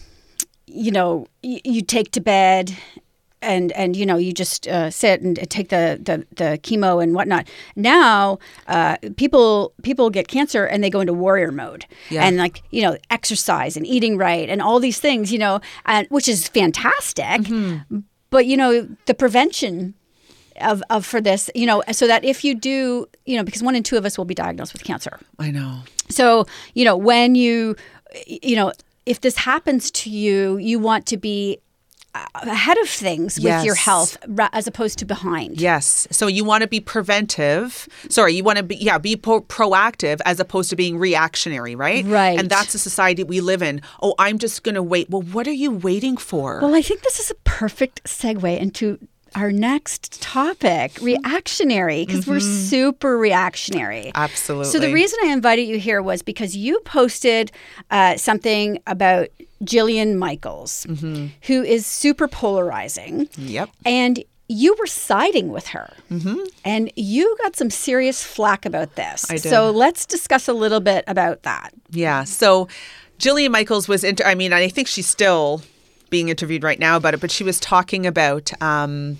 you 0.66 0.92
know, 0.92 1.26
you 1.42 1.82
take 1.82 2.12
to 2.12 2.20
bed. 2.20 2.76
And 3.40 3.70
and 3.72 3.94
you 3.96 4.04
know 4.04 4.16
you 4.16 4.32
just 4.32 4.66
uh, 4.66 4.90
sit 4.90 5.20
and 5.20 5.36
take 5.48 5.68
the, 5.68 5.98
the 6.02 6.26
the 6.34 6.58
chemo 6.58 7.00
and 7.00 7.14
whatnot. 7.14 7.46
Now 7.76 8.40
uh, 8.66 8.96
people 9.16 9.72
people 9.82 10.10
get 10.10 10.26
cancer 10.26 10.64
and 10.64 10.82
they 10.82 10.90
go 10.90 10.98
into 11.00 11.12
warrior 11.12 11.52
mode 11.52 11.86
Yeah. 12.10 12.24
and 12.26 12.36
like 12.36 12.62
you 12.70 12.82
know 12.82 12.96
exercise 13.10 13.76
and 13.76 13.86
eating 13.86 14.16
right 14.18 14.48
and 14.48 14.60
all 14.60 14.80
these 14.80 14.98
things 14.98 15.30
you 15.32 15.38
know 15.38 15.60
and 15.86 16.08
which 16.10 16.26
is 16.28 16.48
fantastic 16.48 17.46
but 18.30 18.46
you 18.46 18.56
know 18.56 18.88
the 19.06 19.14
prevention 19.14 19.94
of, 20.60 20.82
of 20.90 21.06
for 21.06 21.20
this 21.20 21.48
you 21.54 21.64
know 21.66 21.82
so 21.92 22.08
that 22.08 22.24
if 22.24 22.42
you 22.44 22.54
do 22.56 23.06
you 23.24 23.36
know 23.36 23.44
because 23.44 23.62
one 23.62 23.76
in 23.76 23.84
two 23.84 23.96
of 23.96 24.04
us 24.04 24.18
will 24.18 24.24
be 24.24 24.34
diagnosed 24.34 24.72
with 24.72 24.82
cancer 24.82 25.20
I 25.38 25.52
know. 25.52 25.82
so 26.08 26.44
you 26.74 26.84
know 26.84 26.96
when 26.96 27.36
you 27.36 27.76
you 28.26 28.56
know 28.56 28.72
if 29.06 29.20
this 29.20 29.36
happens 29.36 29.90
to 29.92 30.10
you 30.10 30.56
you 30.56 30.80
want 30.80 31.06
to 31.06 31.16
be 31.16 31.60
Uh, 32.34 32.40
ahead 32.50 32.78
of 32.78 32.88
things 32.88 33.38
with 33.38 33.64
your 33.64 33.74
health 33.74 34.16
ra- 34.26 34.48
as 34.52 34.66
opposed 34.66 34.98
to 34.98 35.04
behind 35.04 35.60
Yes. 35.60 36.08
So 36.10 36.26
you 36.26 36.44
want 36.44 36.62
to 36.62 36.68
be 36.68 36.80
preventive. 36.80 37.88
Sorry, 38.08 38.34
you 38.34 38.42
want 38.44 38.58
to 38.58 38.64
be 38.64 38.76
yeah, 38.76 38.98
be 38.98 39.16
pro- 39.16 39.42
proactive 39.42 40.20
as 40.24 40.40
opposed 40.40 40.70
to 40.70 40.76
being 40.76 40.98
reactionary, 40.98 41.74
right? 41.74 42.04
Right. 42.04 42.38
And 42.38 42.48
that's 42.48 42.72
the 42.72 42.78
society 42.78 43.24
we 43.24 43.40
live 43.40 43.62
in. 43.62 43.82
Oh, 44.02 44.14
I'm 44.18 44.38
just 44.38 44.62
going 44.62 44.74
to 44.74 44.82
wait. 44.82 45.10
Well, 45.10 45.22
what 45.22 45.46
are 45.46 45.52
you 45.52 45.70
waiting 45.70 46.16
for? 46.16 46.60
Well, 46.60 46.74
I 46.74 46.82
think 46.82 47.02
this 47.02 47.20
is 47.20 47.30
a 47.30 47.34
perfect 47.44 48.04
segue 48.04 48.58
into 48.58 48.98
our 49.34 49.52
next 49.52 50.20
topic 50.20 50.98
reactionary, 51.00 52.04
because 52.04 52.26
we're 52.26 52.40
super 52.40 53.16
reactionary. 53.18 54.12
Absolutely. 54.14 54.70
So, 54.70 54.78
the 54.78 54.92
reason 54.92 55.18
I 55.24 55.28
invited 55.28 55.62
you 55.62 55.78
here 55.78 56.02
was 56.02 56.22
because 56.22 56.56
you 56.56 56.80
posted 56.80 57.52
uh, 57.90 58.16
something 58.16 58.80
about 58.86 59.28
Jillian 59.64 60.16
Michaels, 60.16 60.86
who 61.42 61.62
is 61.62 61.86
super 61.86 62.28
polarizing. 62.28 63.28
Yep. 63.36 63.70
And 63.84 64.24
you 64.48 64.74
were 64.78 64.86
siding 64.86 65.48
with 65.48 65.66
her, 65.68 65.92
mm-hmm. 66.10 66.38
and 66.64 66.90
you 66.96 67.36
got 67.42 67.54
some 67.54 67.68
serious 67.68 68.24
flack 68.24 68.64
about 68.64 68.94
this. 68.94 69.30
I 69.30 69.34
did. 69.34 69.50
So 69.50 69.70
let's 69.70 70.06
discuss 70.06 70.48
a 70.48 70.54
little 70.54 70.80
bit 70.80 71.04
about 71.06 71.42
that. 71.42 71.74
Yeah. 71.90 72.24
So 72.24 72.66
Jillian 73.18 73.50
Michaels 73.50 73.88
was, 73.88 74.04
inter- 74.04 74.24
I 74.24 74.34
mean, 74.34 74.52
I 74.54 74.68
think 74.68 74.88
she's 74.88 75.06
still 75.06 75.60
being 76.10 76.28
interviewed 76.28 76.62
right 76.62 76.78
now 76.78 76.96
about 76.96 77.14
it, 77.14 77.20
but 77.20 77.30
she 77.30 77.44
was 77.44 77.58
talking 77.60 78.06
about. 78.06 78.50
Um, 78.62 79.18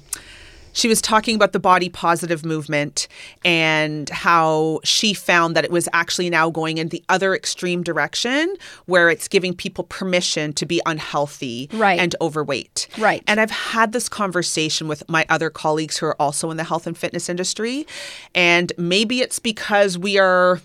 she 0.74 0.86
was 0.86 1.00
talking 1.02 1.34
about 1.34 1.52
the 1.52 1.58
body 1.58 1.88
positive 1.88 2.44
movement 2.44 3.08
and 3.44 4.08
how 4.10 4.78
she 4.84 5.12
found 5.12 5.56
that 5.56 5.64
it 5.64 5.72
was 5.72 5.88
actually 5.92 6.30
now 6.30 6.50
going 6.50 6.78
in 6.78 6.90
the 6.90 7.02
other 7.08 7.34
extreme 7.34 7.82
direction 7.82 8.54
where 8.86 9.10
it's 9.10 9.26
giving 9.26 9.54
people 9.56 9.82
permission 9.84 10.52
to 10.52 10.66
be 10.66 10.80
unhealthy 10.86 11.68
Right. 11.72 11.98
and 11.98 12.14
overweight. 12.20 12.86
Right. 12.96 13.24
And 13.26 13.40
I've 13.40 13.50
had 13.50 13.90
this 13.92 14.08
conversation 14.08 14.86
with 14.86 15.02
my 15.08 15.26
other 15.28 15.50
colleagues 15.50 15.98
who 15.98 16.06
are 16.06 16.20
also 16.22 16.48
in 16.50 16.58
the 16.58 16.64
health 16.64 16.86
and 16.86 16.96
fitness 16.96 17.28
industry. 17.28 17.84
And 18.32 18.72
maybe 18.78 19.20
it's 19.20 19.40
because 19.40 19.98
we 19.98 20.16
are 20.16 20.60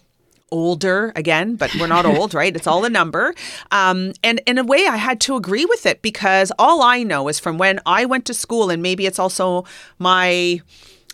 older 0.54 1.12
again, 1.16 1.56
but 1.56 1.74
we're 1.76 1.88
not 1.88 2.06
old, 2.06 2.34
right? 2.42 2.56
It's 2.56 2.68
all 2.68 2.86
a 2.86 2.90
number. 2.90 3.34
Um, 3.72 4.14
and 4.24 4.40
in 4.46 4.58
a 4.60 4.64
way, 4.64 4.86
I 4.88 4.98
had 4.98 5.20
to 5.22 5.36
agree 5.36 5.66
with 5.66 5.86
it 5.86 6.02
because 6.04 6.52
all 6.60 6.84
I 6.84 7.02
know 7.04 7.28
is 7.28 7.40
from 7.40 7.58
when 7.58 7.80
I 7.86 8.06
went 8.06 8.26
to 8.26 8.34
school, 8.34 8.70
and 8.70 8.82
maybe 8.82 9.08
it's 9.08 9.20
also 9.20 9.66
my 9.98 10.62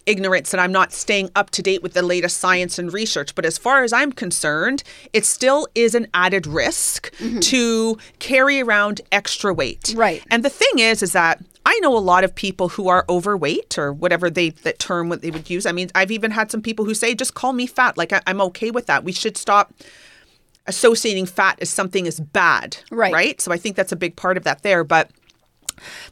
ignorance 0.05 0.51
that 0.51 0.59
I'm 0.59 0.71
not 0.71 0.91
staying 0.91 1.29
up 1.35 1.51
to 1.51 1.61
date 1.61 1.81
with 1.81 1.93
the 1.93 2.01
latest 2.01 2.37
science 2.37 2.77
and 2.77 2.91
research. 2.91 3.33
But 3.35 3.45
as 3.45 3.57
far 3.57 3.83
as 3.83 3.93
I'm 3.93 4.11
concerned, 4.11 4.83
it 5.13 5.23
still 5.25 5.67
is 5.75 5.95
an 5.95 6.07
added 6.13 6.45
risk 6.47 7.13
to 7.41 7.97
carry 8.17 8.59
around 8.59 9.01
extra 9.11 9.53
weight. 9.53 9.93
Right. 9.95 10.23
And 10.29 10.43
the 10.43 10.49
thing 10.49 10.79
is, 10.79 11.01
is 11.01 11.13
that 11.13 11.39
I 11.69 11.77
know 11.81 11.95
a 11.95 11.99
lot 11.99 12.23
of 12.23 12.33
people 12.33 12.69
who 12.69 12.87
are 12.87 13.05
overweight 13.07 13.77
or 13.77 13.93
whatever 13.93 14.31
they 14.31 14.49
that 14.49 14.79
term 14.79 15.07
what 15.07 15.21
they 15.21 15.29
would 15.29 15.51
use. 15.51 15.67
I 15.67 15.71
mean, 15.71 15.91
I've 15.93 16.09
even 16.09 16.31
had 16.31 16.49
some 16.49 16.63
people 16.63 16.83
who 16.83 16.95
say, 16.95 17.13
just 17.13 17.35
call 17.35 17.53
me 17.53 17.67
fat. 17.67 17.95
Like 17.95 18.11
I, 18.11 18.21
I'm 18.25 18.41
okay 18.41 18.71
with 18.71 18.87
that. 18.87 19.03
We 19.03 19.11
should 19.11 19.37
stop 19.37 19.71
associating 20.65 21.27
fat 21.27 21.59
as 21.61 21.69
something 21.69 22.07
as 22.07 22.19
bad. 22.19 22.77
Right. 22.89 23.13
Right. 23.13 23.39
So 23.39 23.51
I 23.51 23.57
think 23.57 23.75
that's 23.75 23.91
a 23.91 23.95
big 23.95 24.15
part 24.15 24.35
of 24.35 24.45
that 24.45 24.63
there. 24.63 24.83
But 24.83 25.11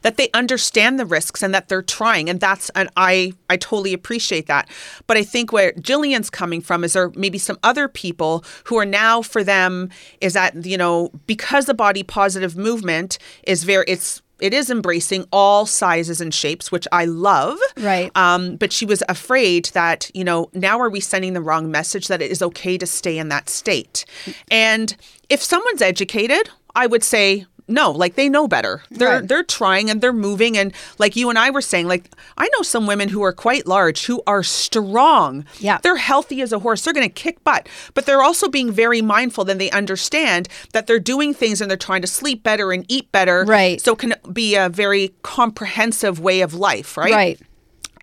that 0.02 0.16
they 0.16 0.30
understand 0.32 0.96
the 0.96 1.04
risks 1.04 1.42
and 1.42 1.52
that 1.52 1.68
they're 1.68 1.82
trying 1.82 2.30
and 2.30 2.40
that's 2.40 2.70
and 2.70 2.88
I 2.96 3.32
I 3.50 3.56
totally 3.56 3.92
appreciate 3.92 4.46
that. 4.46 4.68
But 5.08 5.16
I 5.16 5.24
think 5.24 5.52
where 5.52 5.72
Jillian's 5.72 6.30
coming 6.30 6.60
from 6.60 6.84
is 6.84 6.92
there 6.92 7.10
maybe 7.16 7.36
some 7.36 7.58
other 7.64 7.88
people 7.88 8.44
who 8.64 8.78
are 8.78 8.86
now 8.86 9.22
for 9.22 9.42
them 9.42 9.90
is 10.20 10.34
that 10.34 10.64
you 10.64 10.78
know 10.78 11.10
because 11.26 11.66
the 11.66 11.74
body 11.74 12.04
positive 12.04 12.56
movement 12.56 13.18
is 13.42 13.64
very 13.64 13.84
it's 13.88 14.22
it 14.40 14.54
is 14.54 14.70
embracing 14.70 15.26
all 15.32 15.66
sizes 15.66 16.20
and 16.20 16.32
shapes, 16.32 16.70
which 16.70 16.86
I 16.92 17.04
love. 17.04 17.58
Right. 17.76 18.10
Um, 18.16 18.56
but 18.56 18.72
she 18.72 18.84
was 18.86 19.02
afraid 19.08 19.66
that, 19.66 20.10
you 20.14 20.24
know, 20.24 20.50
now 20.54 20.80
are 20.80 20.90
we 20.90 21.00
sending 21.00 21.32
the 21.32 21.40
wrong 21.40 21.70
message 21.70 22.08
that 22.08 22.22
it 22.22 22.30
is 22.30 22.42
okay 22.42 22.78
to 22.78 22.86
stay 22.86 23.18
in 23.18 23.28
that 23.28 23.48
state? 23.48 24.04
And 24.50 24.96
if 25.28 25.42
someone's 25.42 25.82
educated, 25.82 26.50
I 26.74 26.86
would 26.86 27.02
say, 27.02 27.46
no, 27.68 27.90
like 27.90 28.14
they 28.14 28.28
know 28.28 28.48
better. 28.48 28.82
They're 28.90 29.08
Right. 29.20 29.28
they're 29.28 29.42
trying 29.44 29.90
and 29.90 30.00
they're 30.00 30.12
moving 30.12 30.56
and 30.56 30.72
like 30.98 31.16
you 31.16 31.28
and 31.28 31.38
I 31.38 31.50
were 31.50 31.60
saying, 31.60 31.86
like 31.86 32.10
I 32.36 32.48
know 32.56 32.62
some 32.62 32.86
women 32.86 33.10
who 33.10 33.22
are 33.22 33.32
quite 33.32 33.66
large 33.66 34.06
who 34.06 34.22
are 34.26 34.42
strong. 34.42 35.44
Yeah. 35.58 35.78
They're 35.82 35.96
healthy 35.96 36.40
as 36.40 36.52
a 36.52 36.58
horse. 36.58 36.82
They're 36.82 36.94
gonna 36.94 37.08
kick 37.08 37.44
butt. 37.44 37.68
But 37.94 38.06
they're 38.06 38.22
also 38.22 38.48
being 38.48 38.72
very 38.72 39.02
mindful 39.02 39.44
then 39.44 39.58
they 39.58 39.70
understand 39.70 40.48
that 40.72 40.86
they're 40.86 40.98
doing 40.98 41.34
things 41.34 41.60
and 41.60 41.70
they're 41.70 41.76
trying 41.76 42.02
to 42.02 42.08
sleep 42.08 42.42
better 42.42 42.72
and 42.72 42.84
eat 42.88 43.12
better. 43.12 43.44
Right. 43.44 43.80
So 43.80 43.92
it 43.92 43.98
can 43.98 44.14
be 44.32 44.54
a 44.54 44.68
very 44.68 45.12
comprehensive 45.22 46.18
way 46.20 46.40
of 46.40 46.54
life, 46.54 46.96
right? 46.96 47.12
Right. 47.12 47.40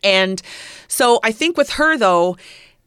And 0.03 0.41
so 0.88 1.19
I 1.24 1.31
think 1.31 1.57
with 1.57 1.72
her 1.72 1.98
though, 1.98 2.38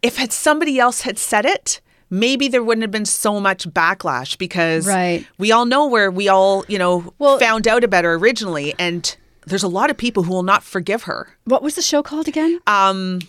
if 0.02 0.16
had 0.16 0.32
somebody 0.32 0.78
else 0.78 1.00
had 1.02 1.18
said 1.18 1.44
it, 1.44 1.80
maybe 2.10 2.48
there 2.48 2.62
wouldn't 2.62 2.82
have 2.82 2.90
been 2.90 3.04
so 3.04 3.38
much 3.40 3.68
backlash 3.68 4.38
because 4.38 4.86
Right. 4.86 5.26
we 5.38 5.52
all 5.52 5.66
know 5.66 5.86
where 5.86 6.10
we 6.10 6.28
all, 6.28 6.64
you 6.68 6.78
know, 6.78 7.12
Well- 7.18 7.38
found 7.38 7.66
out 7.68 7.84
about 7.84 8.04
her 8.04 8.14
originally 8.14 8.74
and 8.78 9.16
there's 9.46 9.62
a 9.62 9.68
lot 9.68 9.90
of 9.90 9.96
people 9.96 10.24
who 10.24 10.32
will 10.32 10.42
not 10.42 10.62
forgive 10.62 11.04
her. 11.04 11.28
What 11.44 11.62
was 11.62 11.74
the 11.74 11.82
show 11.82 12.02
called 12.02 12.28
again? 12.28 12.60
Um, 12.66 13.20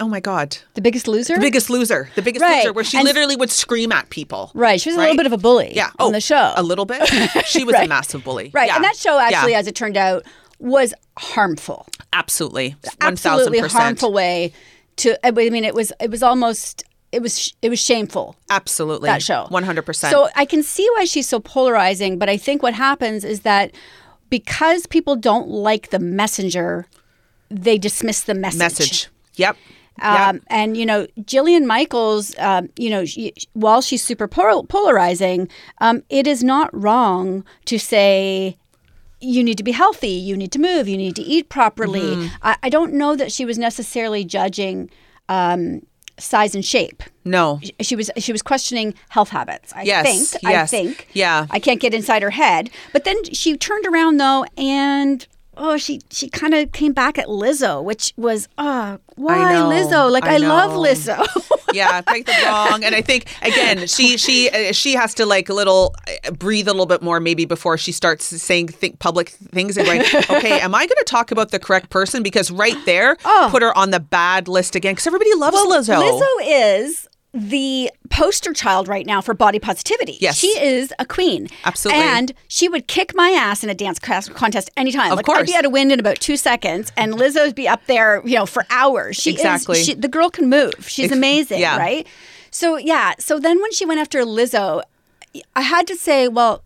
oh 0.00 0.08
my 0.08 0.18
god. 0.20 0.56
the 0.74 0.80
Biggest 0.80 1.06
Loser. 1.08 1.34
The 1.34 1.40
biggest 1.40 1.70
loser. 1.70 2.10
The 2.16 2.22
biggest 2.22 2.42
Right. 2.42 2.58
loser 2.64 2.72
where 2.72 2.84
she 2.84 2.96
And- 2.98 3.04
literally 3.04 3.36
would 3.36 3.50
scream 3.50 3.92
at 3.92 4.10
people. 4.10 4.50
right. 4.54 4.80
She 4.80 4.88
was 4.90 4.96
a 4.96 4.98
Right? 4.98 5.04
little 5.06 5.16
bit 5.18 5.26
of 5.26 5.32
a 5.32 5.38
bully. 5.38 5.72
Yeah. 5.74 5.86
On 5.98 6.08
oh, 6.08 6.12
the 6.12 6.20
show. 6.20 6.52
A 6.56 6.62
little 6.62 6.84
bit. 6.84 7.02
She 7.46 7.64
was 7.64 7.74
a 7.76 7.86
massive 7.86 8.24
bully. 8.24 8.50
Right. 8.52 8.66
Yeah. 8.68 8.76
And 8.76 8.84
that 8.84 8.96
show 8.96 9.18
actually, 9.18 9.52
Yeah. 9.52 9.58
as 9.58 9.66
it 9.68 9.74
turned 9.76 9.96
out, 9.96 10.24
was 10.58 10.92
harmful. 11.18 11.86
absolutely. 12.12 12.70
One 12.82 12.92
Absolutely 13.00 13.58
thousand 13.58 13.62
percent. 13.62 13.82
harmful 13.82 14.12
way 14.12 14.52
to. 14.96 15.26
I 15.26 15.30
mean, 15.30 15.64
it 15.64 15.74
was. 15.74 15.92
It 16.00 16.10
was 16.10 16.22
almost. 16.22 16.82
It 17.12 17.22
was. 17.22 17.54
It 17.62 17.70
was 17.70 17.80
shameful. 17.80 18.36
Absolutely. 18.50 19.06
that 19.08 19.22
show. 19.22 19.46
One 19.48 19.62
hundred 19.62 19.86
percent. 19.86 20.12
So 20.12 20.28
I 20.34 20.44
can 20.44 20.62
see 20.62 20.88
why 20.96 21.04
she's 21.04 21.28
so 21.28 21.40
polarizing, 21.40 22.18
but 22.18 22.28
I 22.28 22.36
think 22.36 22.62
what 22.62 22.74
happens 22.74 23.24
is 23.24 23.40
that 23.40 23.72
because 24.28 24.86
people 24.86 25.16
don't 25.16 25.48
like 25.48 25.90
the 25.90 25.98
messenger, 26.00 26.86
they 27.48 27.78
dismiss 27.78 28.22
the 28.22 28.34
message. 28.34 28.58
message. 28.58 29.08
Yep. 29.36 29.56
Um, 30.02 30.42
And 30.48 30.76
you 30.76 30.84
know, 30.84 31.06
Jillian 31.20 31.64
Michaels, 31.64 32.34
um, 32.38 32.68
you 32.76 32.90
know, 32.90 33.04
she, 33.06 33.32
while 33.54 33.80
she's 33.80 34.02
super 34.02 34.28
pol- 34.28 34.64
polarizing, 34.64 35.48
um, 35.78 36.02
it 36.10 36.26
is 36.26 36.44
not 36.44 36.68
wrong 36.74 37.44
to 37.64 37.78
say 37.78 38.58
you 39.20 39.42
need 39.42 39.56
to 39.56 39.64
be 39.64 39.72
healthy, 39.72 40.08
you 40.08 40.36
need 40.36 40.52
to 40.52 40.58
move, 40.58 40.86
you 40.86 40.98
need 40.98 41.16
to 41.16 41.22
eat 41.22 41.48
properly. 41.48 42.00
Mm-hmm. 42.00 42.34
I, 42.42 42.56
I 42.64 42.68
don't 42.68 42.92
know 42.92 43.16
that 43.16 43.32
she 43.32 43.46
was 43.46 43.58
necessarily 43.58 44.22
judging 44.24 44.90
um, 45.30 45.86
size 46.18 46.54
and 46.54 46.64
shape. 46.64 47.02
no. 47.24 47.60
She 47.80 47.94
was 47.96 48.10
she 48.18 48.32
was 48.32 48.42
questioning 48.42 48.94
health 49.10 49.28
habits. 49.30 49.72
I 49.74 49.82
Yes, 49.82 50.30
think. 50.32 50.44
I 50.44 50.66
think. 50.66 51.08
yeah. 51.12 51.46
I 51.50 51.58
can't 51.58 51.80
get 51.80 51.92
inside 51.94 52.22
her 52.22 52.30
head. 52.30 52.70
But 52.92 53.04
then 53.04 53.22
she 53.24 53.56
turned 53.56 53.86
around 53.86 54.16
though, 54.18 54.44
and 54.56 55.26
oh, 55.56 55.76
she 55.76 56.00
she 56.10 56.28
kind 56.28 56.54
of 56.54 56.72
came 56.72 56.92
back 56.92 57.18
at 57.18 57.26
Lizzo, 57.26 57.82
which 57.82 58.12
was 58.16 58.48
oh, 58.58 58.98
why 59.16 59.54
know, 59.54 59.68
Lizzo? 59.68 60.10
Like 60.10 60.24
I, 60.24 60.34
I 60.34 60.36
love. 60.38 60.72
Lizzo. 60.72 61.26
yeah, 61.72 62.00
take 62.02 62.26
the 62.26 62.34
wrong. 62.46 62.84
And 62.84 62.94
I 62.94 63.00
think 63.00 63.26
again, 63.42 63.86
she 63.86 64.16
she 64.16 64.50
uh, 64.50 64.72
she 64.72 64.94
has 64.94 65.14
to 65.14 65.26
like 65.26 65.48
a 65.48 65.54
little 65.54 65.94
uh, 66.26 66.30
breathe 66.32 66.68
a 66.68 66.72
little 66.72 66.86
bit 66.86 67.02
more 67.02 67.20
maybe 67.20 67.44
before 67.44 67.78
she 67.78 67.92
starts 67.92 68.24
saying 68.24 68.68
think 68.68 68.98
public 68.98 69.30
things 69.30 69.76
and 69.76 69.86
going, 69.86 70.00
okay, 70.30 70.60
am 70.60 70.74
I 70.74 70.80
going 70.80 70.88
to 70.98 71.04
talk 71.06 71.30
about 71.30 71.50
the 71.50 71.58
correct 71.58 71.90
person? 71.90 72.22
Because 72.22 72.50
right 72.50 72.76
there, 72.84 73.16
Oh. 73.24 73.48
put 73.50 73.62
her 73.62 73.76
on 73.76 73.90
the 73.90 74.00
bad 74.00 74.48
list 74.48 74.74
again 74.76 74.92
because 74.94 75.06
everybody 75.06 75.34
loves 75.34 75.56
Lizzo. 75.56 76.00
Lizzo 76.00 76.26
is 76.42 77.05
the 77.36 77.90
poster 78.08 78.54
child 78.54 78.88
right 78.88 79.04
now 79.04 79.20
for 79.20 79.34
body 79.34 79.58
positivity. 79.58 80.16
Yes. 80.20 80.38
She 80.38 80.48
is 80.58 80.92
a 80.98 81.04
queen. 81.04 81.48
Absolutely. 81.64 82.02
And 82.02 82.32
she 82.48 82.66
would 82.66 82.88
kick 82.88 83.14
my 83.14 83.28
ass 83.30 83.62
in 83.62 83.68
a 83.68 83.74
dance 83.74 83.98
contest 83.98 84.70
anytime. 84.76 85.12
Of 85.12 85.18
like 85.18 85.28
I'd 85.28 85.46
be 85.46 85.54
out 85.54 85.66
of 85.66 85.72
wind 85.72 85.92
in 85.92 86.00
about 86.00 86.18
two 86.18 86.38
seconds 86.38 86.92
and 86.96 87.12
Lizzo'd 87.12 87.54
be 87.54 87.68
up 87.68 87.84
there, 87.86 88.26
you 88.26 88.36
know, 88.36 88.46
for 88.46 88.64
hours. 88.70 89.16
She 89.16 89.32
Exactly. 89.32 89.78
Is, 89.78 89.84
she, 89.84 89.94
the 89.94 90.08
girl 90.08 90.30
can 90.30 90.48
move. 90.48 90.74
She's 90.80 91.12
amazing, 91.12 91.60
yeah. 91.60 91.76
right? 91.76 92.06
So 92.50 92.78
yeah. 92.78 93.12
So 93.18 93.38
then 93.38 93.60
when 93.60 93.72
she 93.72 93.84
went 93.84 94.00
after 94.00 94.22
Lizzo, 94.22 94.82
I 95.54 95.60
had 95.60 95.86
to 95.88 95.94
say, 95.94 96.28
well, 96.28 96.64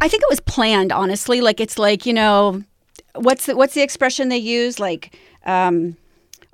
I 0.00 0.08
think 0.08 0.22
it 0.22 0.28
was 0.28 0.40
planned, 0.40 0.92
honestly. 0.92 1.40
Like 1.40 1.58
it's 1.58 1.78
like, 1.78 2.04
you 2.04 2.12
know, 2.12 2.62
what's 3.14 3.46
the 3.46 3.56
what's 3.56 3.72
the 3.72 3.80
expression 3.80 4.28
they 4.28 4.36
use? 4.36 4.78
Like 4.78 5.16
um 5.46 5.96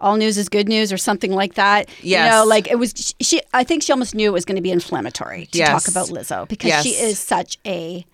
all 0.05 0.17
news 0.17 0.39
is 0.39 0.49
good 0.49 0.69
news 0.69 0.93
or 0.93 0.97
something 0.99 1.33
like 1.33 1.55
that. 1.55 1.89
Yes. 2.03 2.27
You 2.27 2.31
know, 2.31 2.45
like 2.47 2.71
it 2.71 2.79
was 2.79 3.15
she 3.21 3.41
I 3.53 3.65
think 3.65 3.83
she 3.83 3.91
almost 3.93 4.15
knew 4.15 4.29
it 4.29 4.33
was 4.33 4.45
going 4.45 4.57
to 4.57 4.63
be 4.63 4.71
inflammatory 4.71 5.47
to 5.47 5.59
Yes. 5.59 5.71
talk 5.71 5.89
about 5.91 6.09
Lizzo 6.17 6.47
because 6.47 6.83
she 6.83 6.91
is 6.91 7.19
such 7.19 7.59
a 7.67 8.05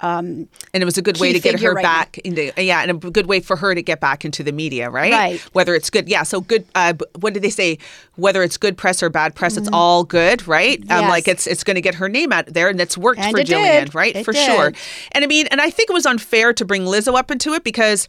and 0.00 0.48
it 0.74 0.84
was 0.84 0.98
a 0.98 1.02
good 1.02 1.18
way 1.18 1.32
to 1.32 1.40
get 1.40 1.58
her 1.60 1.72
right 1.72 1.82
back 1.82 2.18
into 2.18 2.52
yeah, 2.62 2.82
and 2.82 2.90
a 2.90 2.94
good 3.10 3.26
way 3.26 3.40
for 3.40 3.56
her 3.56 3.74
to 3.74 3.80
get 3.82 4.00
back 4.00 4.24
into 4.24 4.42
the 4.42 4.52
media, 4.52 4.90
right? 4.90 5.12
Right. 5.12 5.40
Whether 5.54 5.74
it's 5.74 5.88
good, 5.88 6.08
yeah. 6.08 6.24
So 6.24 6.42
good. 6.42 6.66
Uh, 6.74 6.92
what 7.20 7.32
did 7.32 7.42
they 7.42 7.48
say? 7.50 7.78
Whether 8.16 8.42
it's 8.42 8.58
good 8.58 8.76
press 8.76 9.02
or 9.02 9.08
bad 9.08 9.34
press, 9.34 9.56
it's 9.56 9.68
all 9.72 10.04
good, 10.04 10.46
right? 10.46 10.78
Um, 10.78 10.84
Mm-hmm. 10.88 11.00
Yes. 11.00 11.10
like 11.10 11.28
it's 11.28 11.46
it's 11.46 11.64
going 11.64 11.76
to 11.76 11.80
get 11.80 11.94
her 11.96 12.08
name 12.10 12.32
out 12.32 12.46
there, 12.46 12.68
and 12.68 12.78
it's 12.80 12.98
worked 12.98 13.20
And 13.20 13.34
for 13.34 13.42
Jillian, 13.42 13.84
did. 13.86 13.94
right? 13.94 14.14
It 14.14 14.24
for 14.24 14.32
did. 14.32 14.44
sure. 14.44 14.72
And 15.12 15.24
I 15.24 15.26
mean, 15.26 15.46
and 15.50 15.60
I 15.60 15.70
think 15.70 15.88
it 15.88 15.94
was 15.94 16.06
unfair 16.06 16.52
to 16.52 16.64
bring 16.66 16.82
Lizzo 16.82 17.14
up 17.18 17.30
into 17.30 17.52
it 17.54 17.64
because. 17.64 18.08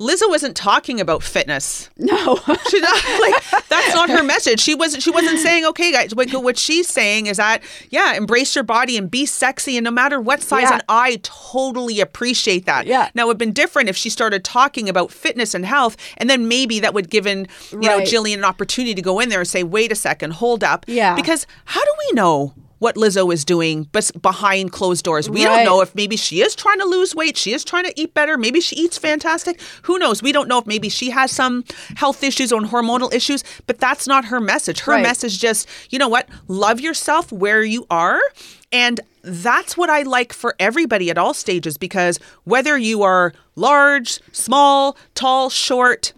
Lizzo 0.00 0.28
wasn't 0.28 0.56
talking 0.56 1.00
about 1.00 1.24
fitness. 1.24 1.90
no. 1.96 2.16
Not 2.46 2.46
like 3.20 3.44
that's 3.68 3.94
not 3.94 4.08
her 4.10 4.22
message. 4.22 4.60
She 4.60 4.74
wasn't. 4.74 5.02
She 5.02 5.10
wasn't 5.10 5.40
saying, 5.40 5.64
"Okay, 5.66 5.90
guys." 5.90 6.14
What, 6.14 6.30
what 6.42 6.56
she's 6.56 6.88
saying 6.88 7.26
is 7.26 7.38
that, 7.38 7.62
yeah, 7.90 8.14
embrace 8.14 8.54
your 8.54 8.62
body 8.62 8.96
and 8.96 9.10
be 9.10 9.26
sexy, 9.26 9.76
and 9.76 9.84
no 9.84 9.90
matter 9.90 10.20
what 10.20 10.40
size. 10.40 10.62
Yeah. 10.62 10.74
And 10.74 10.82
I 10.88 11.18
totally 11.22 12.00
appreciate 12.00 12.66
that. 12.66 12.86
Yeah. 12.86 13.10
Now 13.14 13.26
it'd 13.26 13.38
been 13.38 13.52
different 13.52 13.88
if 13.88 13.96
she 13.96 14.08
started 14.08 14.44
talking 14.44 14.88
about 14.88 15.10
fitness 15.10 15.54
and 15.54 15.66
health, 15.66 15.96
and 16.18 16.30
then 16.30 16.46
maybe 16.46 16.78
that 16.80 16.94
would 16.94 17.10
given 17.10 17.48
you 17.72 17.80
know 17.80 18.00
Jillian 18.00 18.38
an 18.38 18.44
opportunity 18.44 18.94
to 18.94 19.02
go 19.02 19.18
in 19.18 19.30
there 19.30 19.40
and 19.40 19.48
say, 19.48 19.64
"Wait 19.64 19.90
a 19.90 19.96
second, 19.96 20.34
hold 20.34 20.62
up." 20.62 20.84
Yeah. 20.86 21.16
Because 21.16 21.46
how 21.64 21.82
do 21.84 21.90
we 21.98 22.12
know? 22.14 22.54
What 22.78 22.94
Lizzo 22.96 23.32
is 23.32 23.44
doing 23.44 23.84
bes- 23.84 24.10
behind 24.12 24.72
closed 24.72 25.04
doors. 25.04 25.28
We 25.28 25.44
don't 25.44 25.64
know 25.64 25.80
if 25.80 25.94
maybe 25.94 26.16
she 26.16 26.40
is 26.42 26.54
trying 26.54 26.78
to 26.78 26.84
lose 26.84 27.14
weight, 27.14 27.36
she 27.36 27.52
is 27.52 27.64
trying 27.64 27.84
to 27.84 28.00
eat 28.00 28.14
better, 28.14 28.36
maybe 28.38 28.60
she 28.60 28.76
eats 28.76 28.98
fantastic. 28.98 29.60
Who 29.82 29.98
knows? 29.98 30.22
We 30.22 30.32
don't 30.32 30.48
know 30.48 30.58
if 30.58 30.66
maybe 30.66 30.88
she 30.88 31.10
has 31.10 31.30
some 31.32 31.64
health 31.96 32.22
issues 32.22 32.52
or 32.52 32.60
hormonal 32.62 33.12
issues, 33.12 33.42
but 33.66 33.78
that's 33.78 34.06
not 34.06 34.26
her 34.26 34.40
message. 34.40 34.80
Her 34.80 34.92
Right. 34.92 35.02
message 35.02 35.38
just, 35.38 35.68
you 35.90 35.98
know 35.98 36.08
what? 36.08 36.28
Love 36.48 36.80
yourself 36.80 37.30
where 37.32 37.62
you 37.62 37.86
are. 37.90 38.20
And 38.72 39.00
that's 39.22 39.76
what 39.76 39.90
I 39.90 40.02
like 40.02 40.32
for 40.32 40.54
everybody 40.58 41.10
at 41.10 41.18
all 41.18 41.34
stages 41.34 41.76
because 41.78 42.18
whether 42.44 42.76
you 42.78 43.02
are 43.02 43.32
large, 43.56 44.20
small, 44.32 44.96
tall, 45.14 45.50
short, 45.50 46.12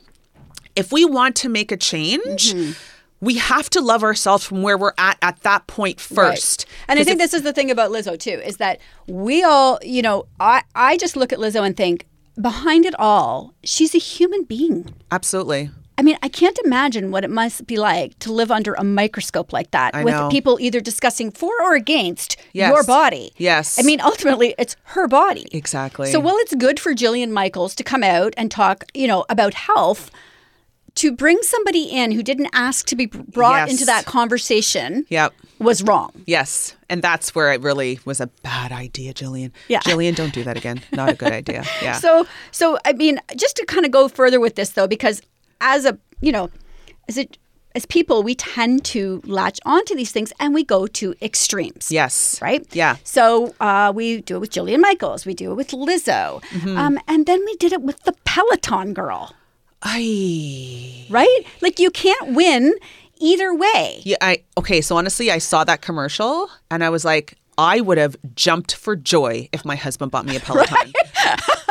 if 0.77 0.93
we 0.93 1.05
want 1.05 1.37
to 1.37 1.49
make 1.49 1.73
a 1.73 1.77
change, 1.77 2.55
Mm-hmm. 2.55 2.73
We 3.21 3.35
have 3.37 3.69
to 3.71 3.81
love 3.81 4.03
ourselves 4.03 4.45
from 4.45 4.63
where 4.63 4.79
we're 4.79 4.93
at 4.99 5.19
at 5.23 5.41
that 5.43 5.67
point 5.67 6.01
first. 6.01 6.67
Right. 6.67 6.85
And 6.89 6.99
I 6.99 7.05
think 7.05 7.19
this 7.19 7.35
is 7.35 7.43
the 7.43 7.53
thing 7.53 7.71
about 7.71 7.91
Lizzo 7.91 8.19
too, 8.19 8.41
is 8.45 8.57
that 8.57 8.81
we 9.07 9.43
all, 9.43 9.79
you 9.83 10.03
know, 10.03 10.27
I, 10.39 10.63
I 10.75 10.97
just 10.97 11.17
look 11.17 11.33
at 11.33 11.39
Lizzo 11.39 11.65
and 11.67 11.77
think, 11.77 12.07
behind 12.41 12.87
it 12.87 12.95
all, 12.99 13.55
she's 13.65 13.95
a 13.95 13.99
human 13.99 14.45
being. 14.45 14.95
absolutely. 15.11 15.71
I 15.99 16.03
mean, 16.03 16.17
I 16.23 16.31
can't 16.31 16.59
imagine 16.65 17.11
what 17.11 17.25
it 17.25 17.31
must 17.31 17.67
be 17.67 17.77
like 17.77 18.19
to 18.21 18.33
live 18.33 18.51
under 18.51 18.73
a 18.73 18.83
microscope 18.83 19.53
like 19.53 19.71
that 19.73 19.95
I 19.95 20.03
with 20.03 20.15
know. 20.15 20.31
people 20.31 20.57
either 20.59 20.81
discussing 20.81 21.31
for 21.31 21.53
or 21.63 21.75
against 21.75 22.39
Yes. 22.55 22.71
your 22.73 22.85
body. 22.85 23.35
Yes. 23.37 23.79
I 23.79 23.83
mean, 23.83 24.01
ultimately, 24.01 24.55
it's 24.57 24.77
her 24.85 25.07
body. 25.07 25.47
Exactly. 25.53 26.11
So 26.11 26.19
while 26.19 26.37
it's 26.39 26.55
good 26.55 26.81
for 26.81 26.95
Jillian 26.95 27.33
Michaels 27.33 27.75
to 27.75 27.85
come 27.85 28.03
out 28.03 28.33
and 28.39 28.51
talk, 28.51 28.85
you 28.95 29.07
know, 29.07 29.27
about 29.29 29.53
health, 29.53 30.11
to 30.97 31.13
bring 31.13 31.39
somebody 31.43 31.85
in 31.85 32.13
who 32.13 32.23
didn't 32.23 32.49
ask 32.53 32.87
to 32.87 32.97
be 32.97 33.07
brought 33.07 33.69
Yes. 33.69 33.71
into 33.73 33.85
that 33.87 34.05
conversation 34.07 35.07
Yep. 35.09 35.33
was 35.59 35.83
wrong. 35.83 36.11
Yes. 36.27 36.75
And 36.89 37.03
that's 37.03 37.35
where 37.35 37.53
it 37.53 37.61
really 37.61 38.01
was 38.05 38.21
a 38.21 38.27
bad 38.43 38.73
idea, 38.73 39.13
Jillian. 39.15 39.53
Yeah. 39.69 39.81
Jillian, 39.81 40.15
don't 40.17 40.33
do 40.33 40.43
that 40.45 40.57
again. 40.57 40.83
Not 40.93 41.09
a 41.11 41.15
good 41.15 41.33
idea. 41.33 41.65
Yeah. 41.83 41.93
So, 41.95 42.27
so 42.51 42.79
I 42.85 42.93
mean, 42.93 43.21
just 43.37 43.57
to 43.57 43.67
kind 43.67 43.85
of 43.87 43.91
go 43.93 44.09
further 44.09 44.41
with 44.41 44.55
this 44.57 44.71
though, 44.71 44.87
because 44.89 45.23
as 45.61 45.85
a, 45.85 45.99
you 46.21 46.33
know, 46.33 46.51
as 47.09 47.19
a, 47.19 47.29
as 47.77 47.87
people, 47.87 48.23
we 48.25 48.35
tend 48.35 48.85
to 48.85 49.23
latch 49.25 49.61
onto 49.65 49.95
these 49.95 50.11
things 50.11 50.33
and 50.41 50.53
we 50.55 50.65
go 50.65 50.87
to 50.89 51.15
extremes. 51.23 51.93
yes. 51.93 52.41
Right? 52.43 52.67
Yeah. 52.75 52.97
So 53.05 53.55
uh, 53.61 53.93
we 53.95 54.23
do 54.23 54.37
it 54.37 54.41
with 54.41 54.51
Jillian 54.51 54.81
Michaels. 54.81 55.25
We 55.25 55.35
do 55.35 55.53
it 55.53 55.55
with 55.55 55.69
Lizzo. 55.71 56.43
Mm-hmm. 56.43 56.77
Um, 56.77 56.99
and 57.07 57.27
then 57.27 57.41
we 57.45 57.55
did 57.57 57.73
it 57.73 57.83
with 57.83 58.03
the 58.03 58.13
Peloton 58.25 58.93
girl, 58.93 59.35
I 59.83 61.07
right? 61.09 61.43
Like 61.61 61.79
you 61.79 61.91
can't 61.91 62.35
win 62.35 62.75
either 63.21 63.55
way. 63.55 64.01
Yeah, 64.05 64.17
I 64.21 64.43
okay, 64.59 64.81
so 64.81 64.97
honestly, 64.97 65.31
I 65.31 65.39
saw 65.39 65.65
that 65.65 65.83
commercial 65.83 66.49
and 66.71 66.83
I 66.83 66.91
was 66.91 67.05
like, 67.05 67.37
I 67.61 67.83
would 67.83 67.99
have 67.99 68.17
jumped 68.35 68.75
for 68.75 68.97
joy 68.97 69.49
if 69.53 69.67
my 69.67 69.77
husband 69.77 70.11
bought 70.11 70.25
me 70.25 70.37
a 70.37 70.41
Peloton. 70.41 70.93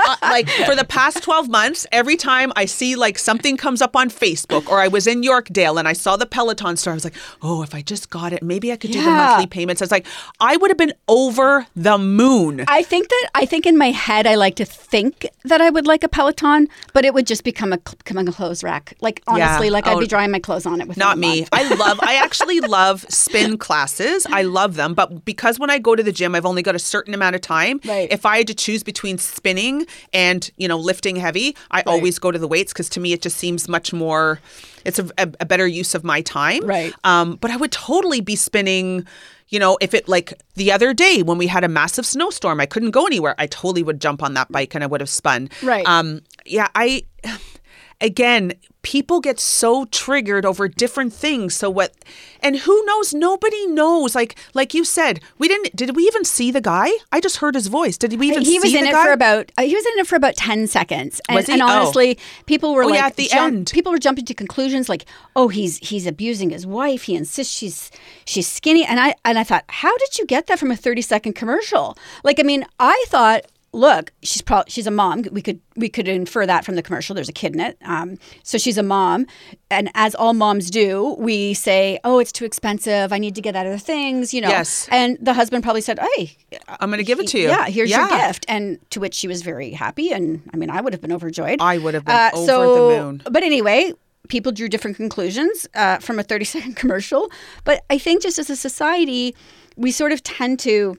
Uh, 0.01 0.15
like 0.23 0.47
for 0.49 0.75
the 0.75 0.85
past 0.85 1.21
12 1.21 1.49
months, 1.49 1.85
every 1.91 2.15
time 2.15 2.51
I 2.55 2.65
see 2.65 2.95
like 2.95 3.19
something 3.19 3.57
comes 3.57 3.79
up 3.81 3.95
on 3.95 4.09
Facebook 4.09 4.67
or 4.69 4.79
I 4.79 4.87
was 4.87 5.05
in 5.05 5.21
Yorkdale 5.21 5.77
and 5.77 5.87
I 5.87 5.93
saw 5.93 6.15
the 6.17 6.25
Peloton 6.25 6.77
store, 6.77 6.93
I 6.93 6.95
was 6.95 7.03
like, 7.03 7.15
oh, 7.43 7.61
if 7.61 7.75
I 7.75 7.81
just 7.81 8.09
got 8.09 8.31
it, 8.31 8.41
maybe 8.41 8.71
I 8.71 8.77
could 8.77 8.91
do 8.91 9.03
the 9.03 9.09
monthly 9.11 9.45
payments. 9.45 9.81
I 9.81 9.85
was 9.85 9.91
like, 9.91 10.07
I 10.39 10.55
would 10.57 10.71
have 10.71 10.77
been 10.77 10.93
over 11.07 11.67
the 11.75 11.97
moon. 11.97 12.63
I 12.67 12.81
think 12.81 13.09
that 13.09 13.29
I 13.35 13.45
think 13.45 13.65
in 13.67 13.77
my 13.77 13.91
head 13.91 14.25
I 14.25 14.35
like 14.35 14.55
to 14.55 14.65
think 14.65 15.27
that 15.43 15.61
I 15.61 15.69
would 15.69 15.85
like 15.85 16.03
a 16.03 16.09
Peloton, 16.09 16.69
but 16.93 17.03
it 17.05 17.13
would 17.13 17.27
just 17.27 17.43
become 17.43 17.73
a 17.73 17.77
become 17.77 18.17
a 18.27 18.31
clothes 18.31 18.63
rack. 18.63 18.95
Like 19.01 19.21
honestly, 19.27 19.67
Yeah. 19.67 19.73
like 19.73 19.85
I'd 19.85 19.97
Oh, 19.97 19.99
be 19.99 20.07
drying 20.07 20.31
my 20.31 20.39
clothes 20.39 20.65
on 20.65 20.79
it 20.81 20.87
with 20.87 20.97
Not 20.97 21.17
me. 21.17 21.45
I 21.51 21.75
love, 21.75 21.99
I 22.01 22.15
actually 22.23 22.61
love 22.61 23.05
spin 23.09 23.57
classes. 23.57 24.25
I 24.31 24.43
love 24.43 24.75
them. 24.75 24.93
But 24.93 25.25
because 25.25 25.59
when 25.59 25.69
I 25.69 25.78
go 25.83 25.95
to 25.95 26.03
the 26.03 26.11
gym, 26.11 26.35
I've 26.35 26.45
only 26.45 26.61
got 26.61 26.75
a 26.75 26.79
certain 26.79 27.13
amount 27.13 27.35
of 27.35 27.41
time. 27.41 27.79
Right. 27.85 28.11
If 28.11 28.25
I 28.25 28.37
had 28.37 28.47
to 28.47 28.55
choose 28.55 28.83
between 28.83 29.17
spinning 29.17 29.85
and, 30.13 30.49
you 30.57 30.67
know, 30.67 30.77
lifting 30.77 31.15
heavy, 31.15 31.55
I 31.71 31.81
always 31.83 32.19
go 32.19 32.31
to 32.31 32.39
the 32.39 32.47
weights 32.47 32.73
because 32.73 32.89
to 32.89 32.99
me 32.99 33.13
it 33.13 33.21
just 33.21 33.37
seems 33.37 33.67
much 33.67 33.93
more, 33.93 34.39
it's 34.85 34.99
a, 34.99 35.05
a, 35.17 35.31
a 35.39 35.45
better 35.45 35.67
use 35.67 35.95
of 35.95 36.03
my 36.03 36.21
time. 36.21 36.65
Right. 36.65 36.93
Um, 37.03 37.35
but 37.35 37.51
I 37.51 37.57
would 37.57 37.71
totally 37.71 38.21
be 38.21 38.35
spinning. 38.35 39.05
You 39.51 39.57
know, 39.57 39.79
if 39.81 39.95
it 39.95 40.07
like 40.07 40.39
the 40.53 40.71
other 40.71 40.93
day 40.93 41.23
when 41.23 41.39
we 41.39 41.47
had 41.47 41.63
a 41.63 41.67
massive 41.67 42.05
snowstorm, 42.05 42.59
I 42.59 42.67
couldn't 42.67 42.91
go 42.91 43.07
anywhere. 43.07 43.33
I 43.39 43.47
totally 43.47 43.81
would 43.81 43.99
jump 43.99 44.21
on 44.21 44.35
that 44.35 44.51
bike 44.51 44.75
and 44.75 44.83
I 44.83 44.87
would 44.87 45.01
have 45.01 45.09
spun. 45.09 45.49
Right. 45.63 45.87
Um, 45.87 46.21
yeah, 46.45 46.67
I 46.75 47.05
again, 48.01 48.53
people 48.81 49.19
get 49.19 49.39
so 49.39 49.85
triggered 49.85 50.45
over 50.45 50.67
different 50.69 51.11
things. 51.13 51.53
So 51.53 51.69
what 51.69 51.93
and 52.41 52.55
who 52.59 52.85
knows? 52.85 53.13
Nobody 53.13 53.67
knows. 53.67 54.15
Like 54.15 54.35
like 54.53 54.73
you 54.73 54.85
said, 54.85 55.19
we 55.37 55.47
didn't 55.47 55.75
did 55.75 55.95
we 55.95 56.03
even 56.03 56.23
see 56.23 56.49
the 56.51 56.61
guy? 56.61 56.89
I 57.11 57.19
just 57.19 57.37
heard 57.37 57.55
his 57.55 57.67
voice. 57.67 57.97
Did 57.97 58.17
we 58.19 58.27
even 58.29 58.43
he 58.43 58.57
was 58.59 58.73
in 58.73 58.85
it 58.85 58.91
guy? 58.91 59.05
for 59.05 59.11
about 59.11 59.51
uh, 59.57 59.63
he 59.63 59.75
was 59.75 59.85
in 59.85 59.99
it 59.99 60.07
for 60.07 60.15
about 60.15 60.35
10 60.37 60.67
seconds 60.67 61.19
and, 61.27 61.35
Was 61.35 61.47
he? 61.47 61.53
and 61.53 61.61
Oh. 61.61 61.67
honestly 61.67 62.17
people 62.45 62.73
were 62.73 62.83
Oh, 62.83 62.87
like 62.87 62.99
yeah, 62.99 63.07
at 63.07 63.15
the 63.17 63.27
jump- 63.27 63.53
end. 63.53 63.71
people 63.73 63.91
were 63.91 63.99
jumping 63.99 64.25
to 64.25 64.33
conclusions 64.33 64.87
like 64.87 65.05
oh 65.35 65.49
he's 65.49 65.77
he's 65.79 66.07
abusing 66.07 66.49
his 66.51 66.65
wife 66.65 67.03
he 67.03 67.15
insists 67.15 67.53
she's 67.53 67.91
she's 68.25 68.47
skinny 68.47 68.85
and 68.85 68.99
i 68.99 69.13
and 69.25 69.37
i 69.37 69.43
thought 69.43 69.65
how 69.67 69.95
did 69.97 70.17
you 70.17 70.25
get 70.25 70.47
that 70.47 70.57
from 70.57 70.71
a 70.71 70.75
30 70.77 71.01
second 71.01 71.33
commercial 71.33 71.97
like 72.23 72.39
i 72.39 72.43
mean 72.43 72.65
i 72.79 73.03
thought 73.09 73.45
look 73.71 74.11
she's 74.23 74.41
probably 74.41 74.69
she's 74.71 74.87
a 74.87 74.91
mom 74.91 75.23
we 75.31 75.41
could 75.41 75.59
we 75.75 75.87
could 75.89 76.07
infer 76.07 76.45
that 76.45 76.65
from 76.65 76.75
the 76.75 76.81
commercial 76.81 77.13
there's 77.13 77.29
a 77.29 77.33
kid 77.33 77.53
in 77.53 77.59
it 77.59 77.77
um, 77.85 78.17
so 78.43 78.57
she's 78.57 78.77
a 78.77 78.83
mom 78.83 79.25
and 79.69 79.91
as 79.93 80.15
all 80.15 80.33
moms 80.33 80.71
do 80.71 81.15
we 81.19 81.53
say 81.53 81.99
oh 82.03 82.17
it's 82.19 82.31
too 82.31 82.45
expensive 82.45 83.13
i 83.13 83.17
need 83.19 83.35
to 83.35 83.41
get 83.41 83.55
other 83.55 83.77
things 83.77 84.33
you 84.33 84.41
know 84.41 84.49
Yes. 84.49 84.87
and 84.91 85.17
the 85.21 85.33
husband 85.33 85.63
probably 85.63 85.81
said 85.81 85.99
hey 86.15 86.35
I'm 86.79 86.89
gonna 86.89 87.03
give 87.03 87.19
it 87.19 87.27
to 87.29 87.39
you. 87.39 87.47
yeah, 87.49 87.65
here's 87.67 87.89
your 87.91 88.07
gift. 88.07 88.45
And 88.47 88.79
to 88.89 88.99
which 88.99 89.13
she 89.13 89.27
was 89.27 89.41
very 89.43 89.71
happy. 89.71 90.11
And 90.11 90.41
I 90.53 90.57
mean, 90.57 90.69
I 90.71 90.81
would 90.81 90.93
have 90.93 91.01
been 91.01 91.11
overjoyed. 91.11 91.61
I 91.61 91.77
would 91.77 91.93
have 91.93 92.05
been 92.05 92.15
Uh, 92.15 92.29
over 92.33 92.45
so- 92.45 92.89
the 92.89 93.03
moon. 93.03 93.21
But 93.29 93.43
anyway, 93.43 93.93
people 94.29 94.51
drew 94.51 94.67
different 94.67 94.97
conclusions 94.97 95.67
uh, 95.75 95.97
from 95.99 96.17
a 96.19 96.23
30 96.23 96.45
second 96.45 96.75
commercial. 96.81 97.29
But 97.65 97.83
I 97.89 97.97
think 97.99 98.21
just 98.23 98.39
as 98.39 98.49
a 98.49 98.55
society, 98.55 99.35
we 99.77 99.91
sort 99.91 100.11
of 100.11 100.23
tend 100.23 100.59
to 100.59 100.95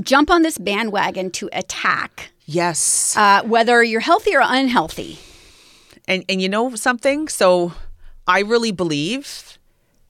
jump 0.00 0.30
on 0.30 0.42
this 0.42 0.58
bandwagon 0.58 1.30
to 1.32 1.48
attack, 1.52 2.30
Yes. 2.46 3.14
uh, 3.16 3.42
whether 3.44 3.82
you're 3.82 4.00
healthy 4.00 4.34
or 4.34 4.40
unhealthy. 4.42 5.18
And 6.08 6.24
and 6.28 6.40
you 6.42 6.48
know 6.48 6.74
something? 6.74 7.28
So 7.28 7.72
I 8.26 8.40
really 8.40 8.72
believe 8.72 9.58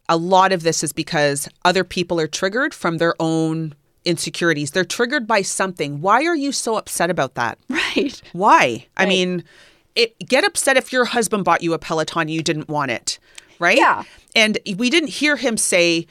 a 0.09 0.17
lot 0.17 0.53
of 0.53 0.63
this 0.63 0.83
is 0.83 0.93
because 0.93 1.49
other 1.65 1.85
people 1.85 2.19
are 2.21 2.27
triggered 2.27 2.73
from 2.75 2.99
their 2.99 3.15
own 3.21 3.75
insecurities. 4.05 4.71
They're 4.73 4.85
triggered 4.85 5.27
by 5.27 5.43
something. 5.43 6.01
Why 6.01 6.25
are 6.25 6.35
you 6.37 6.51
so 6.53 6.77
upset 6.77 7.11
about 7.11 7.35
that? 7.35 7.59
Right. 7.95 8.23
Why? 8.33 8.87
I 8.97 9.05
mean, 9.05 9.45
it 9.95 10.19
get 10.27 10.45
upset 10.45 10.79
if 10.79 10.93
your 10.95 11.05
husband 11.05 11.45
bought 11.45 11.63
you 11.63 11.75
a 11.75 11.79
Peloton 11.79 12.23
and 12.23 12.31
you 12.31 12.43
didn't 12.43 12.69
want 12.71 12.91
it, 12.91 13.19
right? 13.59 13.77
Yeah. 13.77 14.05
And 14.35 14.59
we 14.77 14.89
didn't 14.89 15.11
hear 15.11 15.37
him 15.37 15.59
say 15.59 16.07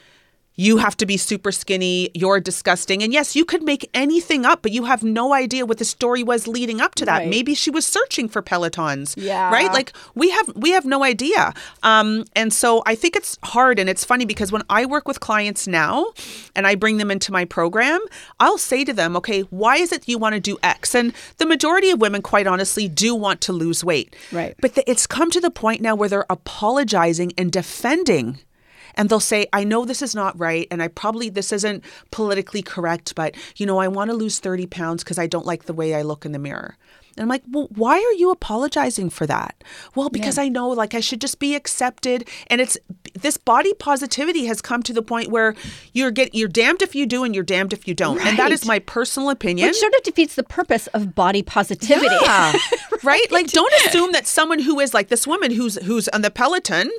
you 0.54 0.78
have 0.78 0.96
to 0.98 1.06
be 1.06 1.16
super 1.16 1.50
skinny, 1.50 2.10
you're 2.14 2.40
disgusting. 2.40 3.02
And 3.02 3.12
yes, 3.12 3.34
you 3.34 3.44
could 3.44 3.62
make 3.62 3.88
anything 3.94 4.44
up, 4.44 4.62
but 4.62 4.72
you 4.72 4.84
have 4.84 5.02
no 5.02 5.32
idea 5.32 5.64
what 5.64 5.78
the 5.78 5.84
story 5.84 6.22
was 6.22 6.46
leading 6.46 6.80
up 6.80 6.94
to 6.96 7.06
that. 7.06 7.18
Right. 7.18 7.28
Maybe 7.28 7.54
she 7.54 7.70
was 7.70 7.86
searching 7.86 8.28
for 8.28 8.42
Pelotons. 8.42 9.14
Yeah. 9.16 9.50
Right? 9.50 9.72
Like 9.72 9.92
we 10.14 10.30
have 10.30 10.52
we 10.54 10.70
have 10.70 10.84
no 10.84 11.02
idea. 11.02 11.54
Um 11.82 12.24
and 12.36 12.52
so 12.52 12.82
I 12.86 12.94
think 12.94 13.16
it's 13.16 13.38
hard 13.42 13.78
and 13.78 13.88
it's 13.88 14.04
funny 14.04 14.24
because 14.24 14.52
when 14.52 14.62
I 14.68 14.84
work 14.84 15.08
with 15.08 15.20
clients 15.20 15.66
now 15.66 16.12
and 16.54 16.66
I 16.66 16.74
bring 16.74 16.98
them 16.98 17.10
into 17.10 17.32
my 17.32 17.44
program, 17.44 18.00
I'll 18.40 18.58
say 18.58 18.84
to 18.84 18.92
them, 18.92 19.16
"Okay, 19.16 19.42
why 19.42 19.76
is 19.76 19.92
it 19.92 20.08
you 20.08 20.18
want 20.18 20.34
to 20.34 20.40
do 20.40 20.58
X?" 20.62 20.94
And 20.94 21.12
the 21.38 21.46
majority 21.46 21.90
of 21.90 22.00
women 22.00 22.22
quite 22.22 22.46
honestly 22.46 22.88
do 22.88 23.14
want 23.14 23.40
to 23.42 23.52
lose 23.52 23.84
weight. 23.84 24.14
Right. 24.30 24.54
But 24.60 24.74
the, 24.74 24.88
it's 24.90 25.06
come 25.06 25.30
to 25.30 25.40
the 25.40 25.50
point 25.50 25.80
now 25.80 25.94
where 25.94 26.08
they're 26.08 26.26
apologizing 26.28 27.32
and 27.38 27.50
defending. 27.50 28.38
And 28.94 29.08
they'll 29.08 29.20
say, 29.20 29.46
I 29.52 29.64
know 29.64 29.84
this 29.84 30.02
is 30.02 30.14
not 30.14 30.38
right. 30.38 30.66
And 30.70 30.82
I 30.82 30.88
probably, 30.88 31.28
this 31.28 31.52
isn't 31.52 31.84
politically 32.10 32.62
correct, 32.62 33.14
but, 33.14 33.34
you 33.56 33.66
know, 33.66 33.78
I 33.78 33.88
want 33.88 34.10
to 34.10 34.16
lose 34.16 34.38
30 34.38 34.66
pounds 34.66 35.02
because 35.02 35.18
I 35.18 35.26
don't 35.26 35.46
like 35.46 35.64
the 35.64 35.72
way 35.72 35.94
I 35.94 36.02
look 36.02 36.24
in 36.24 36.32
the 36.32 36.38
mirror. 36.38 36.76
And 37.16 37.24
I'm 37.24 37.28
like, 37.28 37.42
well, 37.50 37.68
why 37.74 37.96
are 37.96 38.12
you 38.18 38.30
apologizing 38.30 39.10
for 39.10 39.26
that? 39.26 39.62
Well, 39.94 40.08
because 40.08 40.38
I 40.38 40.48
know 40.48 40.68
like 40.68 40.94
I 40.94 41.00
should 41.00 41.20
just 41.20 41.38
be 41.38 41.54
accepted. 41.54 42.28
And 42.46 42.60
it's 42.60 42.78
this 43.14 43.36
body 43.36 43.74
positivity 43.74 44.46
has 44.46 44.62
come 44.62 44.82
to 44.84 44.92
the 44.92 45.02
point 45.02 45.30
where 45.30 45.54
you're 45.92 46.10
get 46.10 46.34
you're 46.34 46.48
damned 46.48 46.82
if 46.82 46.94
you 46.94 47.06
do 47.06 47.24
and 47.24 47.34
you're 47.34 47.44
damned 47.44 47.72
if 47.72 47.86
you 47.86 47.94
don't. 47.94 48.20
And 48.20 48.38
that 48.38 48.50
is 48.52 48.66
my 48.66 48.78
personal 48.78 49.30
opinion. 49.30 49.68
Which 49.68 49.76
sort 49.76 49.94
of 49.94 50.02
defeats 50.02 50.34
the 50.34 50.42
purpose 50.42 50.86
of 50.88 51.14
body 51.14 51.42
positivity. 51.42 52.16
Yeah. 52.22 52.52
right? 53.02 53.30
Like 53.30 53.48
don't 53.48 53.72
assume 53.84 54.12
that 54.12 54.26
someone 54.26 54.60
who 54.60 54.80
is 54.80 54.94
like 54.94 55.08
this 55.08 55.26
woman 55.26 55.50
who's 55.50 55.76
who's 55.84 56.08
on 56.08 56.22
the 56.22 56.30
Peloton 56.30 56.90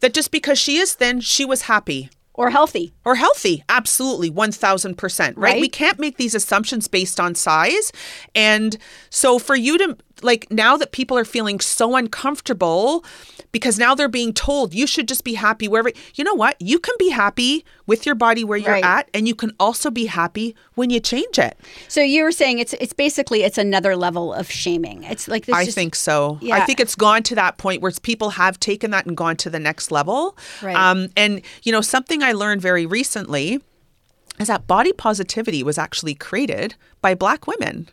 that 0.00 0.14
just 0.14 0.30
because 0.30 0.58
she 0.58 0.78
is 0.78 0.94
thin, 0.94 1.20
she 1.20 1.44
was 1.44 1.62
happy 1.62 2.10
Or 2.40 2.48
healthy. 2.48 2.94
or 3.04 3.16
healthy. 3.16 3.62
Absolutely, 3.68 4.30
1000%, 4.30 5.20
right? 5.20 5.36
Right. 5.36 5.60
We 5.60 5.68
can't 5.68 5.98
make 5.98 6.16
these 6.16 6.34
assumptions 6.34 6.88
based 6.88 7.20
on 7.20 7.34
size. 7.34 7.92
And 8.34 8.78
so 9.10 9.38
for 9.38 9.54
you 9.54 9.76
to 9.76 9.96
like 10.22 10.46
now 10.50 10.76
that 10.76 10.92
people 10.92 11.16
are 11.18 11.24
feeling 11.24 11.60
so 11.60 11.96
uncomfortable 11.96 13.04
because 13.52 13.78
now 13.78 13.94
they're 13.94 14.08
being 14.08 14.32
told 14.32 14.72
you 14.74 14.86
should 14.86 15.08
just 15.08 15.24
be 15.24 15.34
happy 15.34 15.66
wherever 15.68 15.90
you 16.14 16.22
know 16.24 16.34
what 16.34 16.56
you 16.60 16.78
can 16.78 16.94
be 16.98 17.08
happy 17.10 17.64
with 17.86 18.06
your 18.06 18.14
body 18.14 18.44
where 18.44 18.58
you're 18.58 18.72
Right. 18.74 18.84
at 18.84 19.10
and 19.12 19.26
you 19.26 19.34
can 19.34 19.52
also 19.58 19.90
be 19.90 20.06
happy 20.06 20.54
when 20.74 20.90
you 20.90 21.00
change 21.00 21.38
it 21.38 21.58
So 21.88 22.00
you 22.00 22.22
were 22.22 22.32
saying 22.32 22.58
it's 22.60 22.74
it's 22.74 22.92
basically 22.92 23.42
it's 23.42 23.58
another 23.58 23.96
level 23.96 24.32
of 24.32 24.50
shaming. 24.50 25.02
It's 25.04 25.26
like 25.28 25.46
this 25.46 25.54
I 25.56 25.64
just- 25.64 25.74
think 25.74 25.94
so. 25.94 26.38
yeah. 26.40 26.56
I 26.56 26.60
think 26.66 26.78
it's 26.80 26.94
gone 26.94 27.22
to 27.24 27.34
that 27.34 27.58
point 27.58 27.82
where 27.82 27.90
people 28.02 28.30
have 28.30 28.60
taken 28.60 28.90
that 28.92 29.06
and 29.06 29.16
gone 29.16 29.36
to 29.38 29.50
the 29.50 29.58
next 29.58 29.90
level. 29.90 30.36
Right. 30.62 30.76
Um, 30.76 31.08
and 31.16 31.42
you 31.62 31.72
know, 31.72 31.80
something 31.80 32.22
I 32.22 32.32
learned 32.32 32.62
very 32.62 32.86
recently 32.86 33.60
is 34.38 34.46
that 34.48 34.66
body 34.66 34.92
positivity 34.92 35.62
was 35.62 35.76
actually 35.78 36.14
created 36.14 36.74
by 37.02 37.14
Black 37.14 37.46
women. 37.46 37.88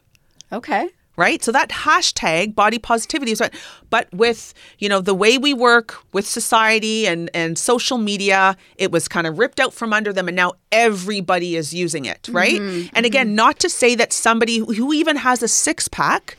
okay. 0.51 0.89
Right. 1.17 1.43
So 1.43 1.51
that 1.51 1.69
hashtag 1.69 2.53
body 2.53 2.77
positivity 2.77 3.31
is 3.31 3.39
what, 3.39 3.53
but 3.89 4.07
with, 4.13 4.53
you 4.77 4.87
know, 4.87 5.01
the 5.01 5.15
way 5.15 5.39
we 5.39 5.51
work 5.51 5.97
with 6.13 6.27
society 6.27 7.07
and, 7.07 7.31
and 7.33 7.57
social 7.57 7.97
media, 7.97 8.55
it 8.77 8.91
was 8.91 9.07
kind 9.07 9.25
of 9.25 9.39
ripped 9.39 9.59
out 9.59 9.73
from 9.73 9.93
under 9.93 10.13
them 10.13 10.27
and 10.27 10.35
now 10.35 10.53
everybody 10.71 11.55
is 11.55 11.73
using 11.73 12.05
it. 12.05 12.21
Mm-hmm, 12.23 12.35
right. 12.35 12.61
and 12.61 12.61
mm-hmm. 12.83 13.05
again, 13.05 13.33
not 13.33 13.57
to 13.59 13.69
say 13.69 13.95
that 13.95 14.13
somebody 14.13 14.59
who 14.59 14.93
even 14.93 15.15
has 15.15 15.41
a 15.41 15.47
six 15.47 15.87
pack 15.87 16.37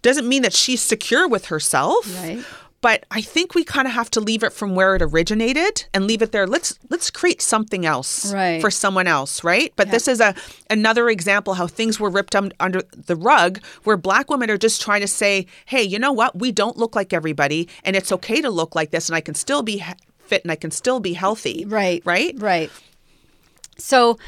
doesn't 0.00 0.28
mean 0.28 0.42
that 0.42 0.52
she's 0.52 0.80
secure 0.80 1.28
with 1.28 1.46
herself. 1.46 2.14
Right. 2.22 2.44
But 2.84 3.06
I 3.10 3.22
think 3.22 3.54
we 3.54 3.64
kind 3.64 3.88
of 3.88 3.94
have 3.94 4.10
to 4.10 4.20
leave 4.20 4.42
it 4.42 4.52
from 4.52 4.74
where 4.74 4.94
it 4.94 5.00
originated 5.00 5.86
and 5.94 6.06
leave 6.06 6.20
it 6.20 6.32
there. 6.32 6.46
Let's 6.46 6.78
let's 6.90 7.10
create 7.10 7.40
something 7.40 7.86
else 7.86 8.30
Right. 8.30 8.60
for 8.60 8.70
someone 8.70 9.06
else, 9.06 9.42
right? 9.42 9.72
But 9.74 9.90
this 9.90 10.06
is 10.06 10.20
a 10.20 10.34
another 10.68 11.08
example 11.08 11.54
how 11.54 11.66
things 11.66 11.98
were 11.98 12.10
ripped 12.10 12.36
un- 12.36 12.52
under 12.60 12.82
the 12.94 13.16
rug 13.16 13.62
where 13.84 13.96
black 13.96 14.28
women 14.28 14.50
are 14.50 14.58
just 14.58 14.82
trying 14.82 15.00
to 15.00 15.08
say, 15.08 15.46
"Hey, 15.64 15.82
you 15.82 15.98
know 15.98 16.12
what? 16.12 16.38
We 16.38 16.52
don't 16.52 16.76
look 16.76 16.94
like 16.94 17.14
everybody 17.14 17.70
and 17.84 17.96
it's 17.96 18.12
okay 18.12 18.42
to 18.42 18.50
look 18.50 18.74
like 18.74 18.90
this 18.90 19.08
and 19.08 19.16
I 19.16 19.22
can 19.22 19.34
still 19.34 19.62
be 19.62 19.82
fit 20.26 20.42
and 20.44 20.52
I 20.52 20.56
can 20.56 20.70
still 20.70 21.00
be 21.00 21.14
healthy." 21.14 21.64
Right. 21.66 22.02
Right? 22.04 22.34
Right. 22.38 22.70
So 23.78 24.18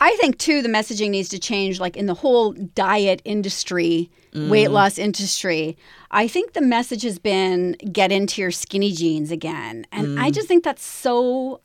I 0.00 0.14
think 0.20 0.38
too 0.38 0.62
the 0.62 0.68
messaging 0.68 1.10
needs 1.10 1.28
to 1.30 1.38
change 1.38 1.80
like 1.80 1.96
in 1.96 2.06
the 2.06 2.14
whole 2.14 2.52
diet 2.52 3.20
industry, 3.24 4.10
Mm. 4.34 4.50
weight 4.50 4.70
loss 4.70 4.98
industry. 4.98 5.76
I 6.10 6.28
think 6.28 6.52
the 6.52 6.60
message 6.60 7.02
has 7.02 7.18
been 7.18 7.72
get 7.92 8.12
into 8.12 8.42
your 8.42 8.50
skinny 8.50 8.92
jeans 8.92 9.30
again. 9.30 9.86
And 9.90 10.06
Mm. 10.18 10.22
I 10.22 10.30
just 10.30 10.46
think 10.48 10.64
that's 10.64 10.84
so 10.84 11.60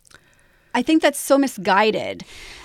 I 0.74 0.82
think 0.82 1.02
that's 1.04 1.19
so 1.19 1.38
misguided. 1.38 2.24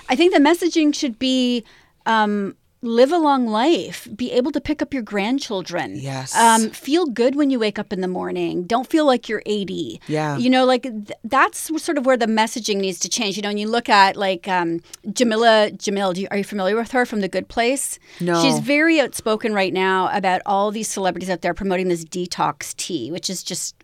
I 0.09 0.17
think 0.17 0.33
the 0.33 0.41
messaging 0.41 0.95
should 0.95 1.19
be 1.19 1.63
um, 2.07 2.55
live 2.81 3.11
a 3.13 3.19
long 3.19 3.47
life, 3.47 4.09
be 4.15 4.31
able 4.33 4.53
to 4.53 4.61
pick 4.61 4.81
up 4.81 4.95
your 4.95 5.03
grandchildren. 5.03 5.97
Yes. 5.97 6.35
Um, 6.37 6.71
feel 6.71 7.07
good 7.07 7.35
when 7.35 7.51
you 7.51 7.59
wake 7.59 7.79
up 7.79 7.93
in 7.93 8.01
the 8.01 8.09
morning. 8.09 8.65
Don't 8.65 8.89
feel 8.89 9.05
like 9.05 9.29
you're 9.29 9.43
80. 9.47 10.01
Yeah. 10.07 10.37
You 10.37 10.49
know, 10.49 10.65
like 10.65 10.83
th- 10.83 11.13
that's 11.25 11.59
sort 11.83 11.99
of 11.99 12.07
where 12.07 12.17
the 12.17 12.27
messaging 12.27 12.77
needs 12.77 12.99
to 13.01 13.09
change. 13.09 13.37
You 13.37 13.43
know, 13.43 13.51
and 13.51 13.59
you 13.59 13.69
look 13.69 13.89
at 13.89 14.17
like 14.17 14.47
um, 14.47 14.81
Jameela 15.07 15.77
Jamil. 15.77 16.15
Do 16.15 16.23
you, 16.23 16.29
are 16.31 16.39
you 16.39 16.45
familiar 16.45 16.77
with 16.77 16.93
her 16.93 17.05
from 17.05 17.21
The 17.21 17.29
Good 17.29 17.49
Place? 17.49 17.99
No. 18.21 18.41
She's 18.43 18.61
very 18.61 19.01
outspoken 19.01 19.53
right 19.55 19.73
now 19.73 20.09
about 20.17 20.41
all 20.47 20.71
these 20.71 20.89
celebrities 20.89 21.31
out 21.31 21.43
there 21.43 21.55
promoting 21.55 21.89
this 21.89 22.05
detox 22.05 22.75
tea, 22.77 23.11
which 23.11 23.29
is 23.29 23.43
just 23.43 23.75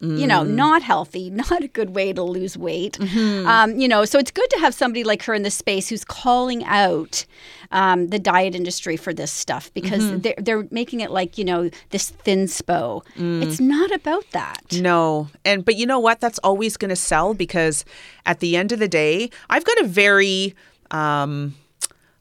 you 0.00 0.26
know, 0.28 0.44
not 0.44 0.82
healthy, 0.82 1.28
not 1.44 1.62
a 1.62 1.68
good 1.68 1.90
way 1.90 2.12
to 2.12 2.22
lose 2.22 2.56
weight. 2.56 2.98
Um, 3.00 3.76
you 3.78 3.88
know, 3.88 4.04
so 4.04 4.18
it's 4.18 4.30
good 4.30 4.48
to 4.50 4.58
have 4.60 4.72
somebody 4.74 5.02
like 5.02 5.22
her 5.24 5.34
in 5.34 5.42
the 5.42 5.50
space 5.50 5.88
who's 5.88 6.04
calling 6.04 6.62
out 6.64 7.24
um, 7.72 8.08
the 8.08 8.18
diet 8.18 8.54
industry 8.54 8.96
for 8.96 9.12
this 9.12 9.30
stuff 9.32 9.72
because 9.74 10.20
they're, 10.20 10.34
they're 10.38 10.68
making 10.70 11.00
it 11.00 11.10
like, 11.10 11.36
you 11.36 11.44
know, 11.44 11.68
this 11.90 12.12
thinspo. 12.24 13.02
It's 13.42 13.58
not 13.60 13.90
about 13.92 14.24
that. 14.30 14.62
No. 14.80 15.28
And 15.44 15.64
but 15.64 15.74
you 15.76 15.84
know 15.86 15.98
what? 15.98 16.20
That's 16.20 16.38
always 16.40 16.76
going 16.76 16.90
to 16.90 16.96
sell 16.96 17.34
because 17.34 17.84
at 18.24 18.38
the 18.40 18.56
end 18.56 18.70
of 18.72 18.78
the 18.78 18.88
day, 18.88 19.30
I've 19.50 19.64
got 19.64 19.78
a 19.80 19.84
very 19.84 20.54
um 20.92 21.54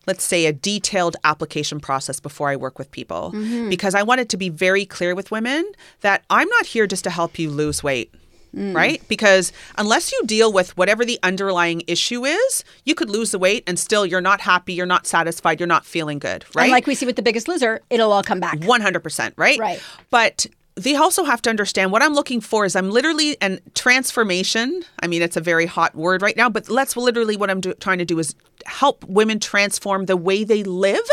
let's 0.08 0.24
say 0.24 0.46
a 0.46 0.54
detailed 0.54 1.18
application 1.24 1.80
process 1.80 2.20
before 2.20 2.50
I 2.50 2.56
work 2.56 2.80
with 2.80 2.90
people 2.92 3.32
mm-hmm. 3.36 3.70
because 3.70 3.94
I 3.94 4.04
want 4.04 4.22
it 4.22 4.30
to 4.30 4.38
be 4.38 4.50
very 4.50 4.86
clear 4.86 5.14
with 5.14 5.30
women 5.30 5.70
that 6.02 6.24
I'm 6.30 6.48
not 6.50 6.66
here 6.66 6.88
just 6.88 7.04
to 7.04 7.10
help 7.10 7.38
you 7.38 7.50
lose 7.50 7.84
weight. 7.84 8.14
Mm. 8.56 8.74
Right? 8.74 9.04
Because 9.10 9.52
unless 9.78 10.12
you 10.12 10.22
deal 10.26 10.54
with 10.54 10.76
whatever 10.78 11.04
the 11.04 11.20
underlying 11.22 11.84
issue 11.86 12.26
is, 12.26 12.64
you 12.86 12.96
could 12.96 13.10
lose 13.10 13.32
the 13.32 13.38
weight 13.38 13.64
and 13.68 13.78
still 13.78 14.06
you're 14.06 14.22
not 14.22 14.40
happy, 14.40 14.74
you're 14.74 14.86
not 14.86 15.06
satisfied, 15.06 15.60
you're 15.60 15.68
not 15.68 15.86
feeling 15.86 16.18
good, 16.18 16.46
right? 16.56 16.64
And 16.64 16.72
like 16.72 16.88
we 16.88 16.96
see 16.96 17.06
with 17.06 17.18
the 17.18 17.22
biggest 17.22 17.50
loser, 17.50 17.82
it'll 17.90 18.12
all 18.12 18.24
come 18.24 18.40
back. 18.40 18.58
100%, 18.60 19.34
right? 19.36 19.60
Right. 19.60 19.82
But 20.10 20.48
they 20.78 20.96
also 20.96 21.24
have 21.24 21.42
to 21.42 21.50
understand 21.50 21.92
what 21.92 22.04
I'm 22.04 22.14
looking 22.14 22.40
for 22.40 22.64
is 22.64 22.76
I'm 22.76 22.92
literally 22.92 23.36
and 23.42 23.60
transformation. 23.74 24.84
I 25.00 25.08
mean, 25.08 25.24
it's 25.24 25.36
a 25.36 25.42
very 25.42 25.66
hot 25.66 25.96
word 25.96 26.22
right 26.22 26.38
now, 26.38 26.50
but 26.50 26.66
that's 26.66 26.96
literally 26.96 27.36
what 27.36 27.50
I'm 27.50 27.62
do, 27.62 27.74
trying 27.74 27.98
to 27.98 28.06
do 28.06 28.20
is 28.20 28.36
help 28.66 29.04
women 29.06 29.40
transform 29.40 30.06
the 30.06 30.18
way 30.18 30.44
they 30.44 30.64
live 30.64 31.08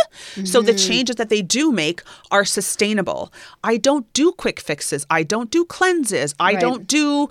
so 0.44 0.60
the 0.60 0.72
mm-hmm. 0.72 0.88
changes 0.88 1.16
that 1.16 1.28
they 1.28 1.40
do 1.40 1.72
make 1.72 2.02
are 2.30 2.44
sustainable. 2.44 3.32
I 3.62 3.76
don't 3.78 4.12
do 4.12 4.32
quick 4.32 4.60
fixes. 4.60 5.06
I 5.08 5.22
don't 5.22 5.50
do 5.50 5.64
cleanses. 5.64 6.34
I 6.38 6.52
Right. 6.52 6.60
don't 6.60 6.86
do 6.86 7.28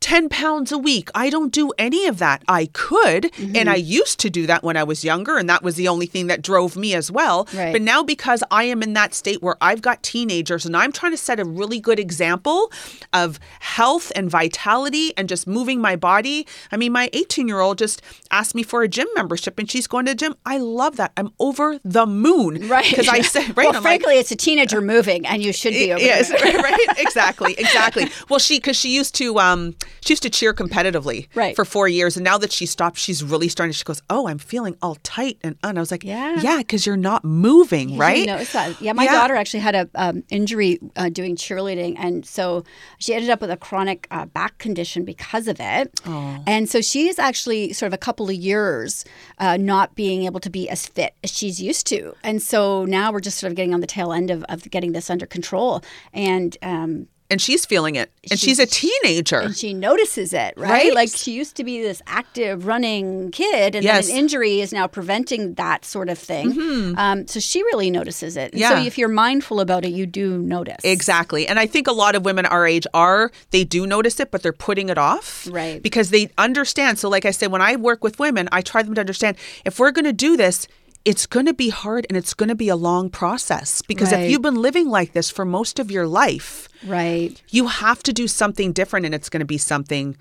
10 0.00 0.28
pounds 0.28 0.72
a 0.72 0.78
week. 0.78 1.10
I 1.14 1.30
don't 1.30 1.52
do 1.52 1.72
any 1.78 2.06
of 2.06 2.18
that. 2.18 2.42
I 2.48 2.66
could, 2.72 3.30
and 3.38 3.68
I 3.68 3.76
used 3.76 4.18
to 4.20 4.30
do 4.30 4.46
that 4.46 4.62
when 4.62 4.76
I 4.76 4.82
was 4.82 5.04
younger, 5.04 5.36
and 5.36 5.48
that 5.48 5.62
was 5.62 5.76
the 5.76 5.88
only 5.88 6.06
thing 6.06 6.26
that 6.28 6.42
drove 6.42 6.76
me 6.76 6.94
as 6.94 7.10
well. 7.10 7.46
Right. 7.54 7.72
But 7.72 7.82
now, 7.82 8.02
because 8.02 8.42
I 8.50 8.64
am 8.64 8.82
in 8.82 8.94
that 8.94 9.14
state 9.14 9.42
where 9.42 9.56
I've 9.60 9.82
got 9.82 10.02
teenagers 10.02 10.64
and 10.64 10.76
I'm 10.76 10.92
trying 10.92 11.12
to 11.12 11.18
set 11.18 11.38
a 11.38 11.44
really 11.44 11.80
good 11.80 11.98
example 11.98 12.72
of 13.12 13.38
health 13.60 14.10
and 14.16 14.30
vitality 14.30 15.12
and 15.16 15.28
just 15.28 15.46
moving 15.46 15.80
my 15.80 15.96
body. 15.96 16.46
I 16.72 16.76
mean, 16.76 16.92
my 16.92 17.10
18 17.12 17.46
year 17.46 17.60
old 17.60 17.78
just 17.78 18.02
asked 18.30 18.54
me 18.54 18.62
for 18.62 18.82
a 18.82 18.88
gym 18.88 19.06
membership 19.14 19.58
and 19.58 19.70
she's 19.70 19.86
going 19.86 20.06
to 20.06 20.12
the 20.12 20.16
gym. 20.16 20.34
I 20.46 20.58
love 20.58 20.96
that. 20.96 21.12
I'm 21.16 21.32
over 21.38 21.78
the 21.84 22.06
moon. 22.06 22.68
Right. 22.68 22.88
Because 22.88 23.08
I 23.08 23.20
said, 23.20 23.48
right. 23.56 23.66
Well, 23.66 23.68
I'm 23.68 23.74
like, 23.74 23.82
frankly, 23.82 24.18
it's 24.18 24.30
a 24.30 24.36
teenager 24.36 24.80
moving, 24.80 25.26
and 25.26 25.42
you 25.42 25.52
should 25.52 25.72
be 25.72 25.92
over 25.92 26.02
yes, 26.02 26.28
there. 26.28 26.58
right, 26.62 26.86
exactly, 26.98 27.52
exactly. 27.58 28.08
Well, 28.28 28.38
she 28.38 28.58
because 28.58 28.76
she 28.76 28.94
used 28.94 29.14
to 29.16 29.38
um 29.38 29.74
she 30.04 30.12
used 30.12 30.22
to 30.22 30.30
cheer 30.30 30.52
competitively 30.54 31.28
Right. 31.34 31.54
for 31.56 31.64
four 31.64 31.88
years, 31.88 32.16
and 32.16 32.24
now 32.24 32.38
that 32.38 32.52
she 32.52 32.66
stopped, 32.66 32.98
she's 32.98 33.22
really 33.22 33.48
starting. 33.48 33.72
She 33.72 33.84
goes, 33.84 34.02
"Oh, 34.10 34.28
I'm 34.28 34.38
feeling 34.38 34.76
all 34.82 34.96
tight," 35.02 35.38
and, 35.42 35.56
and 35.62 35.78
I 35.78 35.80
was 35.80 35.90
like, 35.90 36.04
Yeah. 36.04 36.40
yeah, 36.40 36.58
because 36.58 36.86
you're 36.86 36.96
not 36.96 37.24
moving, 37.24 37.96
right?" 37.96 38.18
You 38.18 38.26
notice 38.26 38.52
that? 38.52 38.80
Yeah, 38.80 38.92
my 38.92 39.04
Yeah. 39.04 39.12
daughter 39.12 39.34
actually 39.36 39.60
had 39.60 39.74
a 39.74 39.88
um, 39.94 40.22
injury 40.30 40.78
uh, 40.96 41.08
doing 41.08 41.36
cheerleading, 41.36 41.96
and 41.98 42.24
so 42.26 42.64
she 42.98 43.14
ended 43.14 43.30
up 43.30 43.40
with 43.40 43.50
a 43.50 43.56
chronic 43.56 44.06
uh, 44.10 44.26
back 44.26 44.58
condition 44.58 45.04
because 45.04 45.48
of 45.48 45.58
it. 45.60 46.00
And 46.46 46.68
so 46.68 46.80
she's 46.80 47.18
actually 47.18 47.72
sort 47.72 47.88
of 47.88 47.92
a 47.94 47.98
couple 47.98 48.28
of 48.28 48.34
years 48.34 49.04
uh, 49.38 49.56
not 49.56 49.94
being 49.94 50.24
able 50.24 50.40
to 50.40 50.50
be 50.50 50.68
as 50.68 50.86
fit 50.86 51.14
as 51.24 51.30
she's 51.30 51.60
used 51.60 51.86
to, 51.88 52.14
and 52.22 52.40
so 52.42 52.84
now 52.84 53.12
we're 53.12 53.20
just 53.20 53.38
sort 53.38 53.50
of 53.50 53.56
getting 53.56 53.74
on 53.74 53.80
the 53.80 53.86
tail 53.86 54.12
end 54.12 54.30
of, 54.30 54.44
of 54.48 54.68
getting 54.70 54.92
this 54.92 55.10
under 55.10 55.26
control. 55.26 55.82
And 56.12 56.56
um, 56.62 57.06
and 57.30 57.40
she's 57.40 57.64
feeling 57.64 57.94
it, 57.96 58.10
and 58.30 58.38
she's, 58.38 58.58
a 58.58 58.66
teenager. 58.66 59.38
and 59.40 59.56
she 59.56 59.72
notices 59.72 60.32
it, 60.32 60.54
right? 60.56 60.70
Right. 60.70 60.94
Like 60.94 61.10
she 61.14 61.32
used 61.32 61.56
to 61.56 61.64
be 61.64 61.80
this 61.82 62.02
active 62.06 62.66
running 62.66 63.30
kid, 63.30 63.74
and 63.74 63.84
Yes. 63.84 64.06
then 64.06 64.14
an 64.16 64.20
injury 64.20 64.60
is 64.60 64.72
now 64.72 64.86
preventing 64.86 65.54
that 65.54 65.84
sort 65.84 66.08
of 66.08 66.18
thing. 66.18 66.94
Um, 66.98 67.26
so 67.26 67.40
she 67.40 67.62
really 67.62 67.90
notices 67.90 68.36
it. 68.36 68.52
And 68.52 68.60
Yeah. 68.60 68.70
So 68.70 68.76
if 68.86 68.98
you're 68.98 69.08
mindful 69.08 69.60
about 69.60 69.84
it, 69.84 69.90
you 69.92 70.06
do 70.06 70.38
notice. 70.38 70.78
Exactly. 70.84 71.46
And 71.46 71.58
I 71.58 71.66
think 71.66 71.86
a 71.86 71.92
lot 71.92 72.14
of 72.14 72.24
women 72.24 72.46
our 72.46 72.66
age 72.66 72.86
are, 72.94 73.30
they 73.50 73.64
do 73.64 73.86
notice 73.86 74.18
it, 74.20 74.30
but 74.30 74.42
they're 74.42 74.52
putting 74.52 74.88
it 74.88 74.98
off. 74.98 75.46
Right. 75.50 75.82
Because 75.82 76.10
they 76.10 76.30
understand. 76.38 76.98
So, 76.98 77.08
like 77.08 77.24
I 77.24 77.30
said, 77.30 77.50
when 77.52 77.62
I 77.62 77.76
work 77.76 78.02
with 78.04 78.18
women, 78.18 78.48
I 78.52 78.60
try 78.62 78.82
them 78.82 78.94
to 78.94 79.00
understand 79.00 79.36
if 79.64 79.78
we're 79.78 79.92
going 79.92 80.04
to 80.04 80.12
do 80.12 80.36
this, 80.36 80.66
it's 81.04 81.26
going 81.26 81.46
to 81.46 81.54
be 81.54 81.70
hard 81.70 82.06
and 82.08 82.16
it's 82.16 82.34
going 82.34 82.48
to 82.48 82.54
be 82.54 82.68
a 82.68 82.76
long 82.76 83.08
process. 83.10 83.82
Because 83.82 84.12
Right. 84.12 84.24
if 84.24 84.30
you've 84.30 84.42
been 84.42 84.60
living 84.60 84.88
like 84.88 85.12
this 85.12 85.30
for 85.30 85.44
most 85.44 85.78
of 85.78 85.90
your 85.90 86.06
life, 86.06 86.68
Right. 86.86 87.40
you 87.50 87.66
have 87.68 88.02
to 88.04 88.12
do 88.12 88.28
something 88.28 88.72
different 88.72 89.06
and 89.06 89.14
it's 89.14 89.28
going 89.28 89.40
to 89.40 89.46
be 89.46 89.58
something 89.58 90.16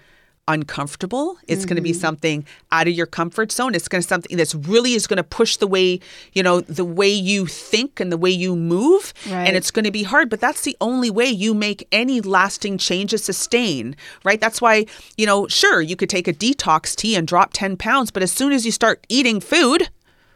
uncomfortable 0.50 1.38
it's 1.48 1.64
going 1.64 1.76
to 1.76 1.82
be 1.82 1.92
mm-hmm. 1.92 2.00
something 2.00 2.46
out 2.72 2.88
of 2.88 2.94
your 2.96 3.06
comfort 3.06 3.52
zone 3.52 3.76
it's 3.76 3.88
going 3.88 4.02
to 4.02 4.08
something 4.08 4.36
that's 4.36 4.56
really 4.56 4.96
is 4.96 5.06
going 5.06 5.18
to 5.18 5.24
push 5.24 5.58
the 5.58 5.68
way 5.68 6.00
you 6.34 6.42
know 6.42 6.60
the 6.62 6.84
way 6.84 7.08
you 7.08 7.46
think 7.46 8.00
and 8.00 8.12
the 8.12 8.18
way 8.18 8.32
you 8.32 8.56
move 8.56 9.14
Right. 9.30 9.46
and 9.48 9.56
it's 9.56 9.70
going 9.70 9.86
to 9.86 9.92
be 9.92 10.02
hard 10.02 10.28
but 10.28 10.42
that's 10.42 10.62
the 10.64 10.76
only 10.82 11.12
way 11.12 11.28
you 11.28 11.54
make 11.54 11.88
any 11.92 12.20
lasting 12.20 12.80
changes 12.80 13.24
sustain 13.24 13.96
right 14.24 14.42
that's 14.42 14.60
why 14.60 14.88
you 15.18 15.28
know 15.28 15.48
sure 15.48 15.82
you 15.82 15.96
could 15.96 16.10
take 16.10 16.28
a 16.28 16.34
detox 16.34 16.96
tea 16.96 17.16
and 17.16 17.28
drop 17.28 17.52
10 17.54 17.78
pounds 17.78 18.10
but 18.10 18.24
as 18.24 18.32
soon 18.32 18.52
as 18.52 18.66
you 18.66 18.72
start 18.72 19.06
eating 19.08 19.40
food 19.40 19.90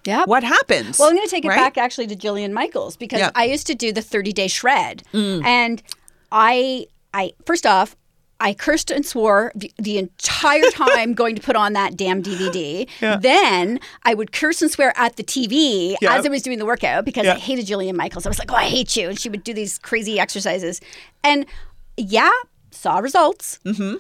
Yeah. 0.06 0.26
what 0.26 0.44
happens 0.44 1.00
Well, 1.00 1.10
I'm 1.10 1.16
going 1.16 1.28
to 1.28 1.32
take 1.32 1.46
it 1.46 1.50
right? 1.50 1.58
back 1.58 1.78
actually 1.78 2.08
to 2.08 2.16
Jillian 2.16 2.52
Michaels 2.52 2.98
because 2.98 3.20
Yeah. 3.20 3.30
Mm. 3.30 3.34
I 3.36 3.46
used 3.46 3.68
to 3.68 3.76
do 3.76 3.92
the 3.94 4.02
30 4.02 4.34
day 4.34 4.48
shred, 4.48 5.04
and 5.14 5.82
I, 6.32 6.88
I 7.14 7.34
first 7.46 7.66
off, 7.66 7.96
I 8.40 8.54
cursed 8.54 8.92
and 8.92 9.06
swore 9.06 9.54
the, 9.56 9.72
the 9.78 9.98
entire 9.98 10.70
time 10.72 11.14
going 11.14 11.36
to 11.36 11.42
put 11.42 11.56
on 11.56 11.74
that 11.74 11.96
damn 11.96 12.22
DVD. 12.22 12.90
Then 13.22 13.80
I 14.04 14.14
would 14.16 14.34
curse 14.34 14.62
and 14.62 14.70
swear 14.70 14.92
at 14.98 15.16
the 15.16 15.24
TV 15.24 15.96
Yeah. 16.02 16.16
as 16.18 16.26
I 16.26 16.30
was 16.30 16.42
doing 16.42 16.60
the 16.60 16.66
workout 16.66 17.06
because 17.06 17.26
Yeah. 17.26 17.36
I 17.36 17.40
hated 17.40 17.66
Jillian 17.68 17.96
Michaels. 17.96 18.26
I 18.26 18.30
was 18.30 18.40
like, 18.40 18.52
oh, 18.52 18.56
I 18.56 18.66
hate 18.66 18.98
you. 18.98 19.08
And 19.10 19.18
she 19.20 19.30
would 19.30 19.44
do 19.46 19.54
these 19.54 19.78
crazy 19.80 20.20
exercises. 20.20 20.82
And 21.24 21.46
yeah, 21.96 22.32
saw 22.72 22.98
results, 22.98 23.60
Mm-hmm. 23.64 23.96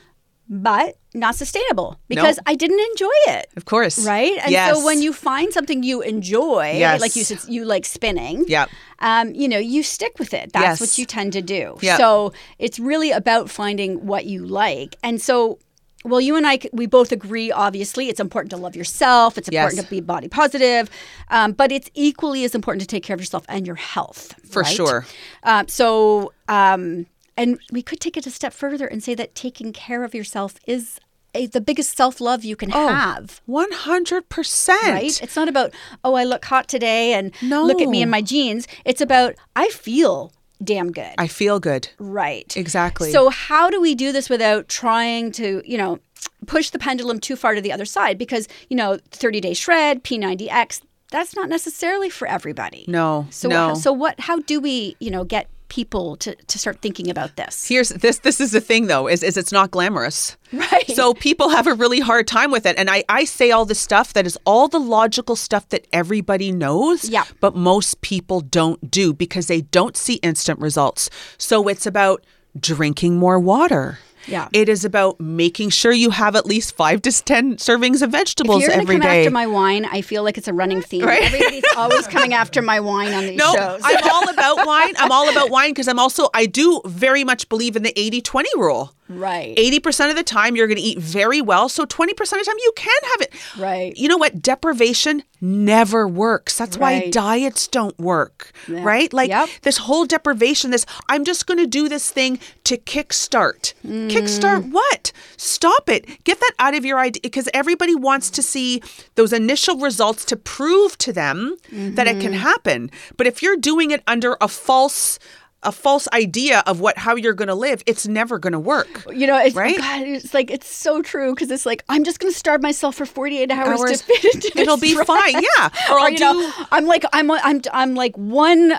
But 0.49 0.95
not 1.13 1.35
sustainable 1.35 1.97
because 2.07 2.39
I 2.45 2.55
didn't 2.55 2.79
enjoy 2.79 3.11
it. 3.27 3.47
Of 3.55 3.65
course. 3.65 4.05
Right? 4.05 4.37
And 4.41 4.51
yes. 4.51 4.75
so 4.75 4.83
when 4.85 5.01
you 5.01 5.13
find 5.13 5.53
something 5.53 5.83
you 5.83 6.01
enjoy, 6.01 6.73
Yes. 6.77 6.99
like 7.01 7.15
you 7.15 7.23
said, 7.23 7.39
you 7.47 7.65
like 7.65 7.85
spinning, 7.85 8.45
Yep. 8.47 8.69
um, 8.99 9.33
you 9.33 9.47
know, 9.47 9.57
you 9.59 9.83
stick 9.83 10.17
with 10.19 10.33
it. 10.33 10.51
That's 10.53 10.63
Yes. 10.63 10.81
what 10.81 10.97
you 10.97 11.05
tend 11.05 11.33
to 11.33 11.41
do. 11.41 11.77
Yep. 11.81 11.97
So 11.99 12.33
it's 12.59 12.79
really 12.79 13.11
about 13.11 13.49
finding 13.49 14.05
what 14.05 14.25
you 14.25 14.45
like. 14.45 14.95
And 15.03 15.21
so, 15.21 15.59
well, 16.03 16.19
you 16.19 16.35
and 16.35 16.45
I, 16.45 16.59
we 16.73 16.85
both 16.87 17.11
agree, 17.13 17.49
obviously, 17.51 18.09
it's 18.09 18.19
important 18.19 18.49
to 18.51 18.57
love 18.57 18.75
yourself. 18.75 19.37
It's 19.37 19.47
important 19.47 19.75
Yes. 19.77 19.85
to 19.85 19.89
be 19.89 20.01
body 20.01 20.27
positive. 20.27 20.89
Um, 21.29 21.53
but 21.53 21.71
it's 21.71 21.89
equally 21.93 22.43
as 22.43 22.53
important 22.53 22.81
to 22.81 22.87
take 22.87 23.03
care 23.03 23.13
of 23.13 23.21
yourself 23.21 23.45
and 23.47 23.65
your 23.65 23.77
health. 23.77 24.35
For 24.49 24.63
right? 24.63 24.75
sure. 24.75 25.05
Um, 25.43 25.67
so, 25.69 26.33
um, 26.49 27.05
and 27.37 27.59
we 27.71 27.81
could 27.81 27.99
take 27.99 28.17
it 28.17 28.25
a 28.27 28.31
step 28.31 28.53
further 28.53 28.85
and 28.87 29.03
say 29.03 29.15
that 29.15 29.35
taking 29.35 29.73
care 29.73 30.03
of 30.03 30.13
yourself 30.13 30.55
is 30.67 30.99
a, 31.35 31.47
the 31.47 31.61
biggest 31.61 31.97
self 31.97 32.21
love 32.21 32.43
you 32.43 32.55
can 32.55 32.69
Oh. 32.73 32.87
have. 32.89 33.41
One 33.45 33.71
hundred 33.71 34.29
percent. 34.29 34.83
Right? 34.83 35.21
It's 35.23 35.35
not 35.35 35.47
about, 35.49 35.71
oh, 36.03 36.13
I 36.13 36.23
look 36.25 36.45
hot 36.45 36.67
today 36.67 37.13
and 37.13 37.31
look 37.41 37.81
at 37.81 37.89
me 37.89 38.01
in 38.03 38.09
my 38.09 38.21
jeans. 38.21 38.67
It's 38.85 39.01
about, 39.01 39.33
I 39.55 39.69
feel 39.69 40.31
damn 40.63 40.91
good. 40.91 41.13
I 41.17 41.27
feel 41.27 41.59
good. 41.59 41.89
right. 41.99 42.55
Exactly. 42.55 43.11
So, 43.11 43.29
how 43.29 43.69
do 43.71 43.81
we 43.81 43.95
do 43.95 44.11
this 44.11 44.29
without 44.29 44.69
trying 44.69 45.31
to, 45.33 45.61
you 45.65 45.77
know, 45.77 45.99
push 46.45 46.69
the 46.69 46.79
pendulum 46.79 47.19
too 47.19 47.35
far 47.35 47.55
to 47.55 47.61
the 47.61 47.71
other 47.71 47.85
side? 47.85 48.17
Because, 48.19 48.47
you 48.69 48.77
know, 48.77 48.99
30 49.11 49.41
day 49.41 49.53
shred, 49.55 50.03
P90X, 50.03 50.81
that's 51.09 51.35
not 51.35 51.49
necessarily 51.49 52.09
for 52.11 52.27
everybody. 52.27 52.85
No. 52.87 53.25
So, 53.31 53.49
no. 53.49 53.73
so 53.73 53.91
what, 53.91 54.19
how 54.19 54.37
do 54.39 54.59
we, 54.61 54.95
you 54.99 55.09
know, 55.11 55.23
get 55.23 55.47
people 55.73 56.15
to, 56.17 56.35
to 56.35 56.59
start 56.59 56.81
thinking 56.83 57.09
about 57.09 57.35
this? 57.35 57.67
Here's 57.67 57.89
this. 57.89 58.19
This 58.19 58.39
is 58.39 58.51
the 58.51 58.61
thing, 58.61 58.85
though, 58.85 59.07
is, 59.07 59.23
is 59.23 59.37
it's 59.37 59.51
not 59.51 59.71
glamorous. 59.71 60.37
Right. 60.51 60.87
So 60.91 61.15
people 61.15 61.49
have 61.49 61.65
a 61.65 61.73
really 61.73 61.99
hard 61.99 62.27
time 62.27 62.51
with 62.51 62.67
it, 62.67 62.77
and 62.77 62.87
I 62.87 63.03
I 63.09 63.25
say 63.25 63.49
all 63.49 63.65
the 63.65 63.73
stuff 63.73 64.13
that 64.13 64.27
is 64.27 64.37
all 64.45 64.67
the 64.67 64.79
logical 64.79 65.35
stuff 65.35 65.67
that 65.69 65.87
everybody 65.91 66.51
knows. 66.51 67.09
Yeah. 67.09 67.23
But 67.39 67.55
most 67.55 68.01
people 68.01 68.41
don't 68.41 68.91
do 68.91 69.13
because 69.13 69.47
they 69.47 69.61
don't 69.61 69.97
see 69.97 70.15
instant 70.15 70.59
results. 70.59 71.09
So 71.39 71.67
it's 71.67 71.87
about 71.87 72.23
drinking 72.59 73.17
more 73.17 73.39
water. 73.39 73.97
Yeah. 74.27 74.49
It 74.53 74.69
is 74.69 74.85
about 74.85 75.19
making 75.19 75.69
sure 75.69 75.91
you 75.91 76.09
have 76.11 76.35
at 76.35 76.45
least 76.45 76.75
five 76.75 77.01
to 77.03 77.11
ten 77.23 77.57
servings 77.57 78.01
of 78.01 78.09
If 78.09 78.11
vegetables 78.11 78.61
you're 78.61 78.69
going 78.69 78.79
to 78.79 78.83
every 78.83 78.95
come 78.95 79.01
day. 79.01 79.21
after 79.21 79.31
my 79.31 79.47
wine, 79.47 79.85
I 79.85 80.01
feel 80.01 80.23
like 80.23 80.37
it's 80.37 80.47
a 80.47 80.53
running 80.53 80.81
theme. 80.81 81.05
Right. 81.05 81.23
Everybody's 81.23 81.63
always 81.77 82.07
coming 82.07 82.33
after 82.33 82.61
my 82.61 82.79
wine 82.79 83.13
on 83.13 83.25
these 83.25 83.37
no, 83.37 83.53
shows. 83.53 83.81
I'm 83.83 84.09
all 84.11 84.29
about 84.29 84.65
wine. 84.65 84.93
I'm 84.97 85.11
all 85.11 85.29
about 85.29 85.49
wine 85.49 85.71
because 85.71 85.87
I'm 85.87 85.99
also 85.99 86.29
I 86.33 86.45
do 86.45 86.81
very 86.85 87.23
much 87.23 87.49
believe 87.49 87.75
in 87.75 87.83
the 87.83 87.93
80-20 87.93 88.43
rule. 88.55 88.93
Right. 89.19 89.55
80% 89.57 90.09
of 90.09 90.15
the 90.15 90.23
time 90.23 90.55
you're 90.55 90.67
going 90.67 90.77
to 90.77 90.83
eat 90.83 90.97
very 90.99 91.41
well 91.41 91.69
so 91.69 91.85
20% 91.85 92.09
of 92.11 92.17
the 92.17 92.43
time 92.45 92.55
you 92.59 92.71
can 92.75 93.01
have 93.11 93.21
it 93.21 93.33
Right. 93.57 93.95
you 93.97 94.07
know 94.07 94.17
what 94.17 94.41
deprivation 94.41 95.23
never 95.41 96.07
works 96.07 96.57
that's 96.57 96.77
why 96.77 97.09
diets 97.09 97.67
don't 97.67 97.97
work 97.99 98.51
Yeah. 98.67 98.83
right 98.83 99.11
like 99.11 99.29
Yep. 99.29 99.49
this 99.63 99.77
whole 99.77 100.05
deprivation 100.05 100.71
this 100.71 100.85
i'm 101.09 101.25
just 101.25 101.47
going 101.47 101.57
to 101.57 101.67
do 101.67 101.89
this 101.89 102.09
thing 102.11 102.39
to 102.63 102.77
kickstart 102.77 103.73
Mm. 103.85 104.09
kickstart 104.09 104.71
what 104.71 105.11
stop 105.35 105.89
it 105.89 106.23
get 106.23 106.39
that 106.39 106.51
out 106.59 106.75
of 106.75 106.85
your 106.85 106.97
idea 106.99 107.19
because 107.21 107.49
everybody 107.53 107.93
wants 107.93 108.29
to 108.31 108.41
see 108.41 108.81
those 109.15 109.33
initial 109.33 109.77
results 109.77 110.23
to 110.25 110.37
prove 110.37 110.97
to 110.99 111.11
them 111.11 111.57
that 111.71 112.07
it 112.07 112.13
Mm-hmm. 112.13 112.21
can 112.21 112.33
happen 112.33 112.89
but 113.17 113.27
if 113.27 113.41
you're 113.43 113.57
doing 113.57 113.91
it 113.91 114.01
under 114.07 114.37
a 114.39 114.47
false 114.47 115.19
a 115.63 115.71
false 115.71 116.07
idea 116.13 116.63
of 116.67 116.79
what 116.79 116.97
how 116.97 117.15
you're 117.15 117.33
going 117.33 117.47
to 117.47 117.55
live 117.55 117.81
it's 117.85 118.07
never 118.07 118.37
going 118.39 118.53
to 118.53 118.59
work 118.59 119.05
You 119.13 119.27
know, 119.27 119.37
it's, 119.37 119.55
Right? 119.55 119.77
God, 119.77 120.01
it's 120.03 120.33
like 120.33 120.51
it's 120.51 120.67
so 120.67 121.01
true 121.01 121.33
because 121.33 121.49
it's 121.51 121.65
like 121.65 121.83
I'm 121.89 122.03
just 122.03 122.19
going 122.19 122.31
to 122.31 122.37
starve 122.37 122.61
myself 122.61 122.95
for 122.95 123.05
48 123.05 123.51
hours, 123.51 123.79
Hours. 123.79 124.01
to 124.01 124.05
fit 124.05 124.35
into 124.35 124.51
It'll 124.59 124.77
be 124.77 124.95
rest. 124.95 125.07
fine, 125.07 125.33
yeah. 125.33 125.69
Or 125.91 125.99
Or, 125.99 126.09
you 126.09 126.19
know, 126.19 126.33
do- 126.33 126.65
I'm 126.71 126.85
like 126.85 127.03
I'm 127.13 127.29
I'm 127.31 127.61
I'm 127.73 127.95
like 127.95 128.15
one 128.17 128.73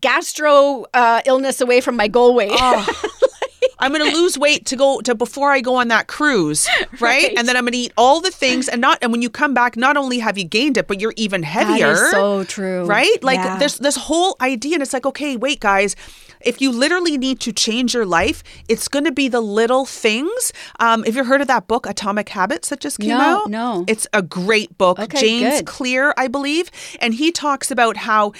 gastro 0.00 0.84
uh, 0.94 1.22
illness 1.26 1.60
away 1.60 1.80
from 1.80 1.96
my 1.96 2.08
goal 2.08 2.34
weight. 2.34 2.50
Oh. 2.52 2.86
I'm 3.80 3.92
going 3.92 4.08
to 4.08 4.16
lose 4.16 4.38
weight 4.38 4.66
to 4.66 4.76
go 4.76 5.00
to 5.00 5.14
before 5.14 5.50
I 5.50 5.60
go 5.60 5.74
on 5.76 5.88
that 5.88 6.06
cruise, 6.06 6.68
right? 6.92 7.00
Right. 7.00 7.34
And 7.38 7.48
then 7.48 7.56
I'm 7.56 7.64
going 7.64 7.72
to 7.72 7.78
eat 7.78 7.92
all 7.96 8.20
the 8.20 8.30
things 8.30 8.68
and 8.68 8.80
not 8.80 8.98
and 9.02 9.10
when 9.12 9.22
you 9.22 9.30
come 9.30 9.52
back 9.54 9.76
not 9.76 9.96
only 9.96 10.18
have 10.20 10.38
you 10.38 10.44
gained 10.44 10.76
it 10.76 10.86
but 10.86 11.00
you're 11.00 11.14
even 11.16 11.42
heavier. 11.42 11.96
So 12.10 12.44
true. 12.44 12.84
Right? 12.84 13.22
Like 13.22 13.38
Yeah. 13.38 13.58
there's 13.58 13.78
this 13.78 13.96
whole 13.96 14.36
idea 14.40 14.74
and 14.74 14.82
it's 14.82 14.92
like 14.92 15.06
okay, 15.06 15.36
wait 15.36 15.60
guys, 15.60 15.96
if 16.40 16.60
you 16.60 16.70
literally 16.70 17.18
need 17.18 17.40
to 17.40 17.52
change 17.52 17.92
your 17.94 18.06
life, 18.06 18.42
it's 18.68 18.88
going 18.88 19.04
to 19.04 19.12
be 19.12 19.28
the 19.28 19.40
little 19.40 19.84
things. 19.84 20.52
Um, 20.78 21.02
have 21.04 21.14
you 21.16 21.24
heard 21.24 21.40
of 21.40 21.48
that 21.48 21.66
book 21.66 21.86
Atomic 21.86 22.28
Habits 22.30 22.68
that 22.70 22.80
just 22.80 22.98
came 22.98 23.10
No, 23.10 23.42
out? 23.44 23.50
no. 23.50 23.84
It's 23.88 24.06
a 24.12 24.22
great 24.22 24.76
book. 24.78 24.98
Okay, 24.98 25.20
James 25.20 25.56
good. 25.58 25.66
Clear, 25.66 26.14
I 26.16 26.28
believe, 26.28 26.70
and 27.00 27.12
he 27.14 27.30
talks 27.32 27.70
about 27.70 27.96
how 27.98 28.32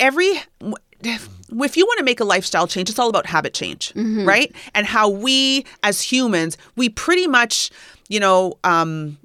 every 0.00 0.40
if 1.06 1.76
you 1.76 1.84
want 1.86 1.98
to 1.98 2.04
make 2.04 2.20
a 2.20 2.24
lifestyle 2.24 2.66
change, 2.66 2.88
it's 2.90 2.98
all 2.98 3.08
about 3.10 3.26
habit 3.26 3.54
change, 3.54 3.92
Mm-hmm. 3.94 4.26
right? 4.26 4.54
And 4.74 4.86
how 4.86 5.08
we 5.08 5.64
as 5.82 6.00
humans, 6.00 6.56
we 6.76 6.88
pretty 6.88 7.26
much, 7.26 7.70
you 8.08 8.18
know, 8.20 8.58
um, 8.64 9.18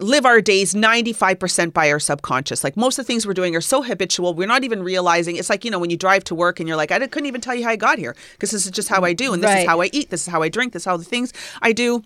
live 0.00 0.26
our 0.26 0.40
days 0.40 0.74
95% 0.74 1.72
by 1.72 1.90
our 1.92 2.00
subconscious. 2.00 2.64
Like 2.64 2.76
most 2.76 2.98
of 2.98 3.04
the 3.04 3.06
things 3.06 3.26
we're 3.26 3.32
doing 3.34 3.54
are 3.54 3.60
so 3.60 3.80
habitual, 3.82 4.34
we're 4.34 4.48
not 4.48 4.64
even 4.64 4.82
realizing. 4.82 5.36
It's 5.36 5.48
like, 5.50 5.64
you 5.64 5.70
know, 5.70 5.78
when 5.78 5.90
you 5.90 5.96
drive 5.96 6.24
to 6.24 6.34
work 6.34 6.58
and 6.58 6.68
you're 6.68 6.76
like, 6.76 6.90
I 6.90 6.98
couldn't 7.06 7.26
even 7.26 7.40
tell 7.40 7.54
you 7.54 7.62
how 7.64 7.70
I 7.70 7.76
got 7.76 7.98
here 7.98 8.16
because 8.32 8.50
this 8.50 8.64
is 8.64 8.72
just 8.72 8.88
how 8.88 9.02
I 9.04 9.12
do. 9.12 9.32
And 9.32 9.42
this 9.42 9.48
Right. 9.50 9.60
is 9.60 9.66
how 9.68 9.80
I 9.80 9.90
eat. 9.92 10.10
This 10.10 10.22
is 10.22 10.26
how 10.28 10.42
I 10.42 10.48
drink. 10.48 10.72
This 10.72 10.82
is 10.82 10.86
how 10.86 10.96
the 10.96 11.04
things 11.04 11.32
I 11.62 11.70
do. 11.72 12.02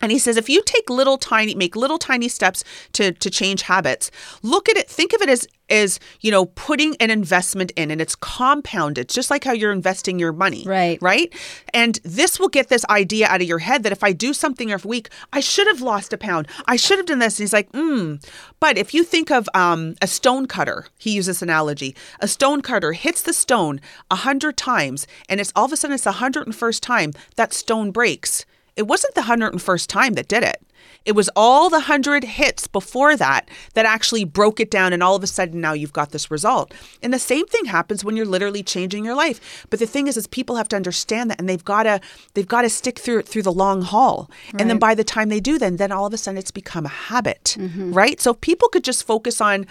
And 0.00 0.12
he 0.12 0.18
says, 0.18 0.36
if 0.36 0.48
you 0.48 0.62
take 0.64 0.88
little 0.88 1.18
tiny, 1.18 1.54
make 1.54 1.76
little 1.76 1.98
tiny 1.98 2.28
steps 2.28 2.64
to 2.92 3.12
to 3.12 3.30
change 3.30 3.62
habits, 3.62 4.10
look 4.42 4.68
at 4.68 4.76
it, 4.76 4.88
think 4.88 5.12
of 5.12 5.22
it 5.22 5.28
as 5.28 5.46
as 5.70 6.00
you 6.20 6.30
know, 6.30 6.46
putting 6.46 6.96
an 6.96 7.10
investment 7.10 7.72
in, 7.76 7.90
and 7.90 8.00
it's 8.00 8.14
compounded, 8.14 9.08
just 9.08 9.30
like 9.30 9.44
how 9.44 9.52
you're 9.52 9.72
investing 9.72 10.18
your 10.18 10.32
money, 10.32 10.64
Right. 10.66 10.98
Right. 11.02 11.32
And 11.74 12.00
this 12.04 12.40
will 12.40 12.48
get 12.48 12.68
this 12.68 12.84
idea 12.88 13.26
out 13.26 13.42
of 13.42 13.48
your 13.48 13.58
head 13.58 13.82
that 13.82 13.92
if 13.92 14.02
I 14.02 14.12
do 14.12 14.32
something 14.32 14.72
every 14.72 14.88
week, 14.88 15.10
I 15.32 15.40
should 15.40 15.66
have 15.66 15.80
lost 15.80 16.12
a 16.12 16.18
pound. 16.18 16.48
I 16.66 16.76
should 16.76 16.98
have 16.98 17.06
done 17.06 17.18
this. 17.18 17.38
And 17.38 17.44
he's 17.44 17.52
like, 17.52 17.68
hmm. 17.72 18.16
But 18.60 18.78
if 18.78 18.94
you 18.94 19.04
think 19.04 19.30
of 19.30 19.48
um, 19.54 19.94
a 20.00 20.06
stone 20.06 20.46
cutter, 20.46 20.86
he 20.98 21.10
uses 21.10 21.28
this 21.38 21.42
analogy. 21.42 21.94
A 22.20 22.28
stone 22.28 22.62
cutter 22.62 22.92
hits 22.92 23.22
the 23.22 23.32
stone 23.32 23.80
a 24.10 24.16
hundred 24.16 24.56
times, 24.56 25.06
and 25.28 25.40
it's 25.40 25.52
all 25.54 25.66
of 25.66 25.72
a 25.72 25.76
sudden 25.76 25.94
it's 25.94 26.04
the 26.04 26.12
hundred 26.12 26.46
and 26.46 26.56
first 26.56 26.82
time 26.82 27.12
that 27.36 27.52
stone 27.52 27.90
breaks. 27.90 28.46
It 28.78 28.86
wasn't 28.86 29.16
the 29.16 29.22
101st 29.22 29.88
time 29.88 30.14
that 30.14 30.28
did 30.28 30.44
it. 30.44 30.62
It 31.04 31.12
was 31.12 31.28
all 31.34 31.68
the 31.68 31.78
100 31.78 32.22
hits 32.22 32.68
before 32.68 33.16
that 33.16 33.48
that 33.74 33.86
actually 33.86 34.24
broke 34.24 34.60
it 34.60 34.70
down 34.70 34.92
and 34.92 35.02
all 35.02 35.16
of 35.16 35.24
a 35.24 35.26
sudden 35.26 35.60
now 35.60 35.72
you've 35.72 35.92
got 35.92 36.12
this 36.12 36.30
result. 36.30 36.72
And 37.02 37.12
the 37.12 37.18
same 37.18 37.46
thing 37.46 37.64
happens 37.64 38.04
when 38.04 38.16
you're 38.16 38.24
literally 38.24 38.62
changing 38.62 39.04
your 39.04 39.16
life. 39.16 39.66
But 39.68 39.80
the 39.80 39.86
thing 39.86 40.06
is 40.06 40.16
is 40.16 40.28
people 40.28 40.56
have 40.56 40.68
to 40.68 40.76
understand 40.76 41.30
that 41.30 41.40
and 41.40 41.48
they've 41.48 41.64
got 41.64 41.84
to 41.84 42.00
they've 42.34 42.46
got 42.46 42.62
to 42.62 42.70
stick 42.70 43.00
through 43.00 43.18
it 43.18 43.28
through 43.28 43.42
the 43.42 43.52
long 43.52 43.82
haul. 43.82 44.30
And 44.58 44.70
then 44.70 44.78
by 44.78 44.94
the 44.94 45.04
time 45.04 45.28
they 45.28 45.40
do 45.40 45.58
then 45.58 45.76
then 45.76 45.90
all 45.90 46.06
of 46.06 46.14
a 46.14 46.18
sudden 46.18 46.38
it's 46.38 46.52
become 46.52 46.86
a 46.86 46.90
habit, 46.90 47.56
mm-hmm. 47.58 47.92
right? 47.92 48.20
So 48.20 48.32
if 48.32 48.40
people 48.40 48.68
could 48.68 48.84
just 48.84 49.04
focus 49.04 49.40
on 49.40 49.66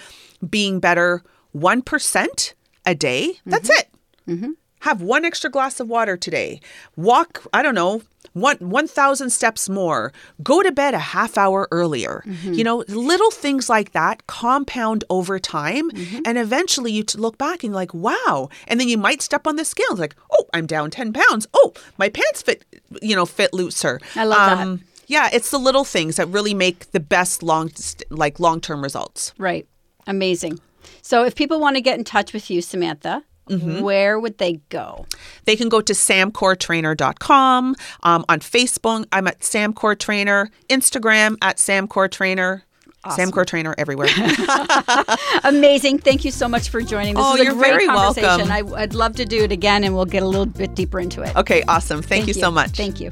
being 0.49 0.79
better 0.81 1.23
1% 1.55 2.53
a 2.85 2.95
day, 2.95 3.39
that's 3.45 3.69
mm-hmm. 3.69 3.79
it 3.79 3.87
mm-hmm. 4.27 4.51
Have 4.81 5.01
one 5.01 5.25
extra 5.25 5.49
glass 5.49 5.79
of 5.79 5.87
water 5.87 6.17
today. 6.17 6.61
Walk 6.95 7.43
i 7.53 7.61
don't 7.61 7.75
know 7.75 8.01
one 8.33 8.57
1000 8.57 9.29
steps 9.31 9.67
more. 9.67 10.13
Go 10.43 10.61
to 10.61 10.71
bed 10.71 10.93
a 10.93 10.99
half 10.99 11.37
hour 11.37 11.67
earlier. 11.71 12.23
Mm-hmm. 12.25 12.53
You 12.53 12.63
know 12.63 12.83
little 12.87 13.31
things 13.31 13.69
like 13.69 13.91
that 13.93 14.27
compound 14.27 15.03
over 15.09 15.39
time 15.39 15.89
mm-hmm. 15.91 16.19
and 16.25 16.37
eventually 16.37 16.91
you 16.91 17.03
look 17.15 17.37
back 17.37 17.63
and 17.63 17.71
you're 17.71 17.75
like 17.75 17.93
wow. 17.93 18.49
And 18.67 18.79
then 18.79 18.87
you 18.87 18.97
might 18.97 19.21
step 19.21 19.47
on 19.47 19.55
the 19.55 19.65
scale 19.65 19.87
it's 19.91 19.99
like 19.99 20.15
oh 20.31 20.45
i'm 20.53 20.65
down 20.65 20.91
10 20.91 21.13
pounds. 21.13 21.47
Oh 21.53 21.73
my 21.97 22.09
pants 22.09 22.41
fit 22.41 22.63
you 23.01 23.15
know 23.15 23.25
fit 23.25 23.53
looser. 23.53 23.99
I 24.15 24.25
love 24.25 24.57
that. 24.57 24.67
Um, 24.67 24.83
yeah 25.07 25.29
it's 25.31 25.49
the 25.51 25.59
little 25.59 25.85
things 25.85 26.17
that 26.17 26.27
really 26.27 26.53
make 26.53 26.91
the 26.91 26.99
best 26.99 27.41
long 27.41 27.71
like 28.09 28.39
long-term 28.39 28.83
results. 28.83 29.33
Right. 29.37 29.67
Amazing. 30.05 30.59
So 31.01 31.23
if 31.23 31.35
people 31.35 31.59
want 31.59 31.75
to 31.75 31.81
get 31.81 31.97
in 31.97 32.03
touch 32.03 32.33
with 32.33 32.49
you, 32.49 32.61
Samantha, 32.61 33.23
Mm-hmm. 33.47 33.81
where 33.81 34.19
would 34.19 34.37
they 34.37 34.59
go? 34.69 35.05
They 35.45 35.55
can 35.55 35.69
go 35.69 35.81
to 35.81 35.93
samcoretrainer.com. 35.93 37.75
Um, 38.03 38.25
on 38.29 38.39
Facebook, 38.39 39.05
I'm 39.11 39.27
at 39.27 39.39
Samcore 39.39 39.97
Trainer. 39.97 40.49
Instagram 40.69 41.37
at 41.41 41.57
Samcore 41.57 42.09
Trainer. 42.11 42.63
Samcore 43.05 43.45
Trainer 43.45 43.73
everywhere. 43.77 44.09
Amazing. 45.45 45.99
Thank 45.99 46.25
you 46.25 46.31
so 46.31 46.47
much 46.49 46.67
for 46.69 46.81
joining. 46.81 47.15
This 47.15 47.23
Oh, 47.25 47.35
is 47.35 47.39
a 47.41 47.43
you're 47.45 47.53
great 47.53 47.69
very 47.71 47.85
conversation. 47.85 48.49
welcome. 48.49 48.73
I, 48.75 48.81
I'd 48.81 48.93
love 48.93 49.15
to 49.15 49.25
do 49.25 49.43
it 49.43 49.51
again 49.53 49.85
and 49.85 49.95
we'll 49.95 50.05
get 50.05 50.23
a 50.23 50.27
little 50.27 50.45
bit 50.45 50.75
deeper 50.75 50.99
into 50.99 51.21
it. 51.21 51.33
okay, 51.37 51.63
awesome. 51.69 52.01
Thank, 52.01 52.27
you 52.27 52.33
so 52.33 52.51
much. 52.51 52.71
Thank 52.71 52.99
you. 52.99 53.11